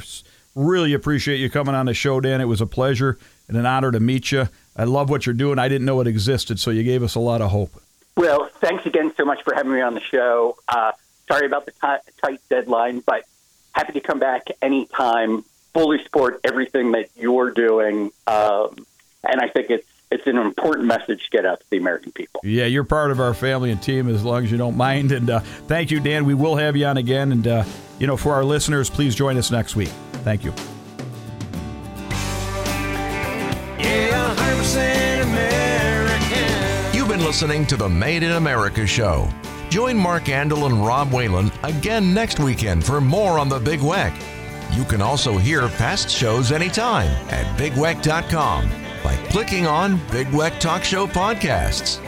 really 0.55 0.93
appreciate 0.93 1.39
you 1.39 1.49
coming 1.49 1.75
on 1.75 1.87
the 1.87 1.95
show, 1.95 2.21
Dan. 2.21 2.41
It 2.41 2.45
was 2.45 2.61
a 2.61 2.67
pleasure 2.67 3.19
and 3.49 3.57
an 3.57 3.65
honor 3.65 3.91
to 3.91 4.01
meet 4.01 4.33
you. 4.33 4.49
I 4.77 4.85
love 4.85 5.09
what 5.09 5.25
you're 5.25 5.35
doing. 5.35 5.59
I 5.59 5.69
didn't 5.69 5.87
know 5.87 6.01
it 6.01 6.07
existed, 6.07 6.61
so 6.61 6.71
you 6.71 6.83
gave 6.83 7.03
us 7.03 7.15
a 7.15 7.21
lot 7.21 7.41
of 7.41 7.51
hope. 7.51 7.71
Well, 8.17 8.51
thanks 8.61 8.85
again 8.85 9.13
so 9.17 9.25
much 9.25 9.43
for 9.43 9.55
having 9.55 9.73
me 9.73 9.81
on 9.81 9.95
the 9.95 10.01
show. 10.01 10.57
Uh, 10.69 10.93
sorry 11.27 11.47
about 11.47 11.65
the 11.65 11.73
ti- 11.73 12.13
tight 12.23 12.41
deadline, 12.51 13.01
but 13.01 13.25
happy 13.73 13.95
to 13.95 14.01
come 14.01 14.19
back 14.19 14.49
anytime. 14.61 15.45
Fully 15.73 16.03
support 16.03 16.41
everything 16.45 16.93
that 16.93 17.11
you're 17.17 17.51
doing, 17.51 18.11
um, 18.27 18.87
and 19.23 19.41
I 19.41 19.49
think 19.49 19.71
it's 19.71 19.87
it's 20.11 20.27
an 20.27 20.37
important 20.39 20.89
message 20.89 21.25
to 21.25 21.31
get 21.31 21.47
out 21.47 21.61
to 21.61 21.71
the 21.71 21.77
American 21.77 22.11
people. 22.13 22.41
Yeah, 22.43 22.65
you're 22.65 22.85
part 22.85 23.13
of 23.13 23.21
our 23.21 23.33
family 23.33 23.71
and 23.71 23.81
team 23.81 24.09
as 24.09 24.25
long 24.25 24.43
as 24.43 24.51
you 24.51 24.59
don't 24.59 24.77
mind. 24.77 25.13
And 25.13 25.31
uh, 25.31 25.41
thank 25.69 25.91
you, 25.91 26.01
Dan. 26.01 26.25
We 26.25 26.35
will 26.35 26.57
have 26.57 26.77
you 26.77 26.87
on 26.87 26.97
again. 26.97 27.31
And, 27.31 27.47
uh, 27.47 27.65
you 28.01 28.07
know, 28.09 28.17
for 28.17 28.35
our 28.35 28.45
listeners, 28.45 28.91
please 28.91 29.15
join 29.15 29.37
us 29.37 29.51
next 29.53 29.77
week. 29.77 29.91
Thank 30.25 30.45
you. 30.45 30.53
Yeah, 33.79 34.35
100% 34.35 35.23
American. 35.23 36.97
You've 36.97 37.09
been 37.09 37.25
listening 37.25 37.65
to 37.67 37.77
the 37.77 37.89
Made 37.89 38.25
in 38.25 38.33
America 38.33 38.87
show. 38.89 39.29
Join 39.69 39.97
Mark 39.97 40.25
Andel 40.25 40.67
and 40.67 40.85
Rob 40.85 41.13
Whalen 41.13 41.53
again 41.63 42.13
next 42.13 42.41
weekend 42.41 42.85
for 42.85 43.01
more 43.01 43.39
on 43.39 43.49
the 43.49 43.61
Big 43.61 43.79
Weck. 43.79 44.13
You 44.73 44.85
can 44.85 45.03
also 45.03 45.37
hear 45.37 45.69
past 45.69 46.09
shows 46.09 46.53
anytime 46.53 47.11
at 47.31 47.45
bigweck.com 47.59 48.71
by 49.03 49.17
clicking 49.31 49.67
on 49.67 49.97
Big 50.11 50.29
Weck 50.29 50.59
Talk 50.61 50.85
Show 50.85 51.07
Podcasts. 51.07 51.99